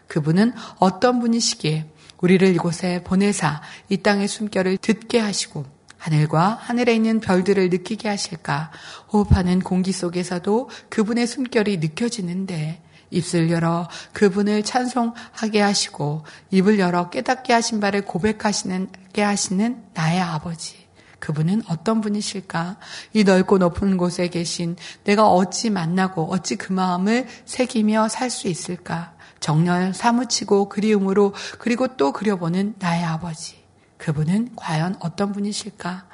그분은 0.08 0.52
어떤 0.78 1.20
분이시기에 1.20 1.90
우리를 2.20 2.54
이곳에 2.54 3.02
보내사 3.02 3.62
이 3.88 3.96
땅의 3.98 4.28
숨결을 4.28 4.78
듣게 4.78 5.18
하시고 5.18 5.64
하늘과 6.02 6.58
하늘에 6.60 6.96
있는 6.96 7.20
별들을 7.20 7.70
느끼게 7.70 8.08
하실까? 8.08 8.72
호흡하는 9.12 9.60
공기 9.60 9.92
속에서도 9.92 10.68
그분의 10.88 11.28
숨결이 11.28 11.76
느껴지는데 11.76 12.82
입술 13.10 13.50
열어 13.50 13.88
그분을 14.12 14.64
찬송하게 14.64 15.60
하시고 15.60 16.24
입을 16.50 16.80
열어 16.80 17.08
깨닫게 17.08 17.52
하신 17.52 17.78
바를 17.78 18.04
고백하시는 18.04 18.88
게 19.12 19.22
하시는 19.22 19.80
나의 19.94 20.20
아버지. 20.20 20.74
그분은 21.20 21.62
어떤 21.68 22.00
분이실까? 22.00 22.78
이 23.12 23.22
넓고 23.22 23.58
높은 23.58 23.96
곳에 23.96 24.26
계신 24.26 24.76
내가 25.04 25.28
어찌 25.28 25.70
만나고 25.70 26.32
어찌 26.32 26.56
그 26.56 26.72
마음을 26.72 27.28
새기며 27.44 28.08
살 28.08 28.28
수 28.28 28.48
있을까? 28.48 29.14
정렬 29.38 29.94
사무치고 29.94 30.68
그리움으로 30.68 31.32
그리고 31.58 31.96
또 31.96 32.12
그려보는 32.12 32.74
나의 32.80 33.04
아버지. 33.04 33.61
그분은 34.02 34.50
과연 34.56 34.96
어떤 34.98 35.30
분이실까? 35.30 36.06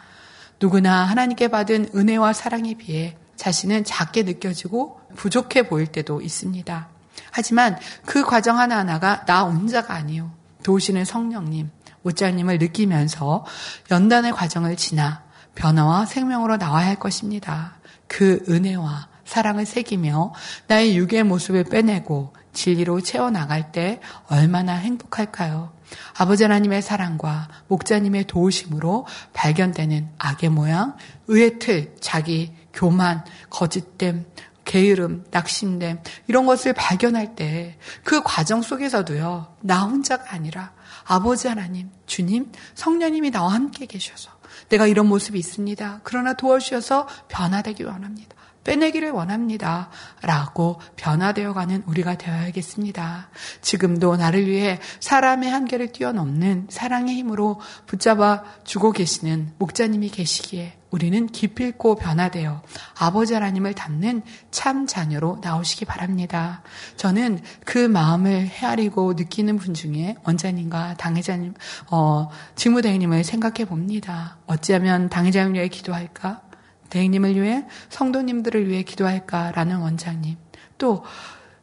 누구나 0.60 1.04
하나님께 1.04 1.48
받은 1.48 1.90
은혜와 1.94 2.34
사랑에 2.34 2.74
비해 2.74 3.16
자신은 3.36 3.84
작게 3.84 4.24
느껴지고 4.24 5.00
부족해 5.16 5.68
보일 5.68 5.86
때도 5.86 6.20
있습니다. 6.20 6.88
하지만 7.30 7.78
그 8.04 8.24
과정 8.24 8.58
하나하나가 8.58 9.24
나 9.24 9.44
혼자가 9.44 9.94
아니요. 9.94 10.30
도우시는 10.64 11.06
성령님, 11.06 11.70
오자님을 12.02 12.58
느끼면서 12.58 13.46
연단의 13.90 14.32
과정을 14.32 14.76
지나 14.76 15.22
변화와 15.54 16.04
생명으로 16.04 16.58
나와야 16.58 16.88
할 16.88 16.96
것입니다. 16.96 17.78
그 18.06 18.44
은혜와 18.50 19.08
사랑을 19.24 19.64
새기며 19.64 20.34
나의 20.66 20.94
육의 20.98 21.22
모습을 21.22 21.64
빼내고 21.64 22.34
진리로 22.52 23.00
채워나갈 23.00 23.72
때 23.72 24.00
얼마나 24.28 24.74
행복할까요? 24.74 25.77
아버지 26.16 26.42
하나님의 26.44 26.82
사랑과 26.82 27.48
목자님의 27.68 28.26
도우심으로 28.26 29.06
발견되는 29.32 30.10
악의 30.18 30.50
모양, 30.50 30.96
의의 31.26 31.58
틀, 31.58 31.94
자기 32.00 32.52
교만, 32.72 33.24
거짓됨, 33.50 34.26
게으름, 34.64 35.24
낙심됨 35.30 36.00
이런 36.26 36.44
것을 36.46 36.72
발견할 36.74 37.34
때 37.34 37.78
그 38.04 38.22
과정 38.22 38.62
속에서도요. 38.62 39.56
나 39.60 39.84
혼자가 39.84 40.32
아니라 40.32 40.72
아버지 41.04 41.48
하나님, 41.48 41.90
주님, 42.06 42.52
성령님이 42.74 43.30
나와 43.30 43.52
함께 43.52 43.86
계셔서 43.86 44.30
내가 44.68 44.86
이런 44.86 45.06
모습이 45.06 45.38
있습니다. 45.38 46.00
그러나 46.04 46.34
도와주셔서 46.34 47.08
변화되기 47.28 47.84
원합니다. 47.84 48.36
빼내기를 48.68 49.12
원합니다. 49.12 49.88
라고 50.20 50.78
변화되어 50.96 51.54
가는 51.54 51.82
우리가 51.86 52.18
되어야겠습니다. 52.18 53.30
지금도 53.62 54.16
나를 54.16 54.46
위해 54.46 54.78
사람의 55.00 55.50
한계를 55.50 55.92
뛰어넘는 55.92 56.66
사랑의 56.68 57.16
힘으로 57.16 57.60
붙잡아 57.86 58.44
주고 58.64 58.92
계시는 58.92 59.54
목자님이 59.58 60.10
계시기에 60.10 60.74
우리는 60.90 61.26
기필코 61.26 61.96
변화되어 61.96 62.62
아버지 62.98 63.32
하나님을 63.32 63.74
닮는 63.74 64.22
참 64.50 64.86
자녀로 64.86 65.38
나오시기 65.42 65.86
바랍니다. 65.86 66.62
저는 66.96 67.40
그 67.64 67.78
마음을 67.78 68.48
헤아리고 68.48 69.14
느끼는 69.14 69.56
분 69.56 69.72
중에 69.72 70.16
원자님과 70.24 70.94
당회자님, 70.94 71.54
어, 71.90 72.28
직무대행님을 72.54 73.24
생각해 73.24 73.64
봅니다. 73.66 74.38
어찌하면 74.46 75.08
당회자님 75.08 75.54
위해 75.54 75.68
기도할까? 75.68 76.47
대행님을 76.90 77.40
위해 77.40 77.64
성도님들을 77.88 78.68
위해 78.68 78.82
기도할까라는 78.82 79.78
원장님. 79.78 80.36
또 80.78 81.04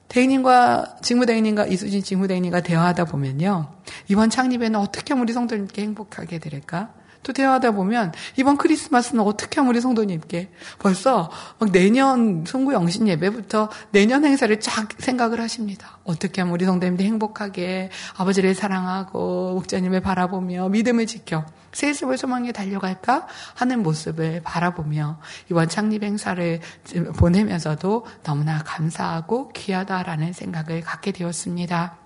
대행님과 0.08 0.98
직무대행님과 1.02 1.66
이수진 1.66 2.04
직무대행님과 2.04 2.62
대화하다 2.62 3.06
보면요. 3.06 3.72
이번 4.08 4.30
창립에는 4.30 4.80
어떻게 4.80 5.14
우리 5.14 5.34
성도님께 5.34 5.82
행복하게 5.82 6.40
될까? 6.40 6.94
또 7.26 7.34
대화하다 7.34 7.72
보면 7.72 8.14
이번 8.38 8.56
크리스마스는 8.56 9.24
어떻게 9.24 9.60
하면 9.60 9.72
우리 9.72 9.82
성도님께 9.82 10.52
벌써 10.78 11.32
내년 11.72 12.46
송구 12.46 12.72
영신 12.74 13.08
예배부터 13.08 13.70
내년 13.90 14.24
행사를 14.24 14.58
쫙 14.60 14.90
생각을 15.00 15.42
하십니다. 15.42 15.98
어떻게 16.04 16.42
하면 16.42 16.54
우리 16.54 16.66
성도님들 16.66 17.04
행복하게 17.04 17.90
아버지를 18.16 18.54
사랑하고 18.54 19.56
목자님을 19.56 20.02
바라보며 20.02 20.70
믿음을 20.70 21.08
지켜 21.08 21.44
세습을 21.72 22.20
소망에 22.20 22.52
달려갈까 22.52 23.26
하는 23.56 23.82
모습을 23.82 24.42
바라보며 24.44 25.18
이번 25.50 25.68
창립 25.68 26.04
행사를 26.04 26.62
보내면서도 27.18 28.06
너무나 28.22 28.60
감사하고 28.60 29.50
귀하다라는 29.50 30.32
생각을 30.32 30.82
갖게 30.82 31.12
되었습니다. 31.12 32.05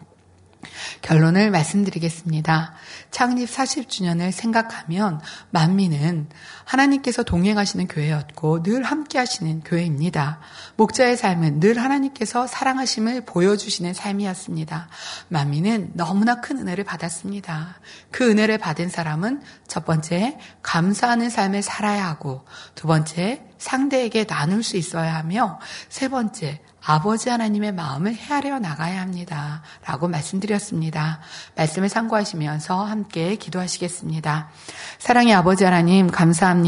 결론을 1.02 1.52
말씀드리겠습니다. 1.52 2.74
창립 3.12 3.50
40주년을 3.50 4.32
생각하면 4.32 5.22
만민은 5.52 6.30
하나님께서 6.70 7.24
동행하시는 7.24 7.88
교회였고 7.88 8.62
늘 8.62 8.84
함께 8.84 9.18
하시는 9.18 9.62
교회입니다. 9.62 10.40
목자의 10.76 11.18
삶은 11.18 11.60
늘 11.60 11.80
하나님께서 11.80 12.46
사랑하심을 12.46 13.26
보여주시는 13.26 13.96
삶이었습니다. 13.96 14.88
만민은 15.30 15.92
너무나 15.96 16.42
큰 16.42 16.60
은혜를 16.60 16.84
받았습니다. 16.84 17.80
그 18.12 18.30
은혜를 18.30 18.60
받은 18.60 18.90
사람은 18.90 19.42
첫 19.68 19.84
번째, 19.84 20.38
감사하는 20.62 21.32
삶을 21.32 21.64
살아야 21.64 22.08
하고 22.08 22.46
두 22.76 22.86
번째, 22.86 23.44
상대에게 23.58 24.26
나눌 24.26 24.62
수 24.62 24.78
있어야 24.78 25.16
하며 25.16 25.60
세 25.90 26.08
번째, 26.08 26.62
아버지 26.86 27.30
하나님의 27.30 27.74
마음을 27.74 28.16
헤아려 28.16 28.60
나가야 28.60 29.02
합니다. 29.02 29.64
라고 29.86 30.08
말씀드렸습니다. 30.08 31.20
말씀을 31.56 31.90
참고하시면서 31.90 32.86
함께 32.86 33.36
기도하시겠습니다. 33.36 34.50
사랑의 34.98 35.34
아버지 35.34 35.66
하나님, 35.66 36.08
감사합니다. 36.08 36.59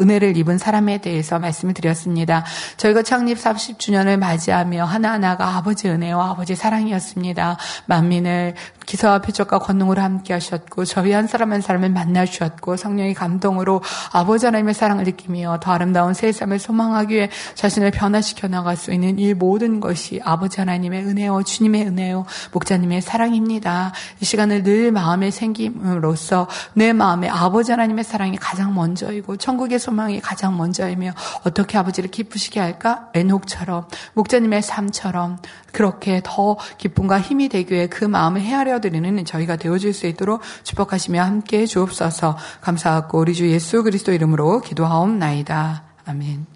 은혜를 0.00 0.36
입은 0.36 0.58
사람에 0.58 0.98
대해서 0.98 1.38
말씀을 1.38 1.74
드렸습니다. 1.74 2.44
저희가 2.76 3.02
창립 3.02 3.38
30주년을 3.38 4.18
맞이하며 4.18 4.84
하나하나가 4.84 5.56
아버지 5.56 5.88
은혜와 5.88 6.30
아버지 6.30 6.54
사랑이었습니다. 6.54 7.56
만민을 7.86 8.54
기사와 8.86 9.20
표적과 9.20 9.58
권능으로 9.58 10.02
함께 10.02 10.34
하셨고, 10.34 10.84
저희 10.84 11.12
한 11.12 11.26
사람 11.26 11.52
한 11.52 11.60
사람을 11.60 11.90
만나 11.90 12.26
주셨고, 12.26 12.76
성령의 12.76 13.14
감동으로 13.14 13.82
아버지 14.12 14.46
하나님의 14.46 14.74
사랑을 14.74 15.04
느끼며 15.04 15.58
더 15.60 15.72
아름다운 15.72 16.14
새 16.14 16.32
삶을 16.32 16.58
소망하기 16.58 17.14
위해 17.14 17.30
자신을 17.54 17.90
변화시켜 17.90 18.48
나갈 18.48 18.76
수 18.76 18.92
있는 18.92 19.18
이 19.18 19.34
모든 19.34 19.80
것이 19.80 20.20
아버지 20.24 20.60
하나님의 20.60 21.04
은혜요, 21.04 21.42
주님의 21.44 21.86
은혜요, 21.86 22.26
목자님의 22.52 23.00
사랑입니다. 23.02 23.92
이 24.20 24.24
시간을 24.24 24.62
늘 24.62 24.92
마음에 24.92 25.30
생김으로써 25.30 26.48
내 26.74 26.92
마음에 26.92 27.28
아버지 27.28 27.70
하나님의 27.70 28.04
사랑이 28.04 28.36
가장 28.36 28.74
먼저이고 28.74 29.33
천국의 29.36 29.78
소망이 29.78 30.20
가장 30.20 30.56
먼저이며 30.56 31.12
어떻게 31.44 31.78
아버지를 31.78 32.10
기쁘시게 32.10 32.60
할까? 32.60 33.08
에녹처럼 33.14 33.86
목자님의 34.14 34.62
삶처럼 34.62 35.38
그렇게 35.72 36.20
더 36.24 36.56
기쁨과 36.78 37.20
힘이 37.20 37.48
되기 37.48 37.74
위해 37.74 37.86
그 37.86 38.04
마음을 38.04 38.40
헤아려 38.40 38.80
드리는 38.80 39.24
저희가 39.24 39.56
되어줄 39.56 39.92
수 39.92 40.06
있도록 40.06 40.40
축복하시며 40.62 41.22
함께 41.22 41.66
주옵소서 41.66 42.36
감사하고 42.60 43.18
우리 43.18 43.34
주 43.34 43.50
예수 43.50 43.82
그리스도 43.82 44.12
이름으로 44.12 44.60
기도하옵나이다. 44.60 45.84
아멘. 46.06 46.53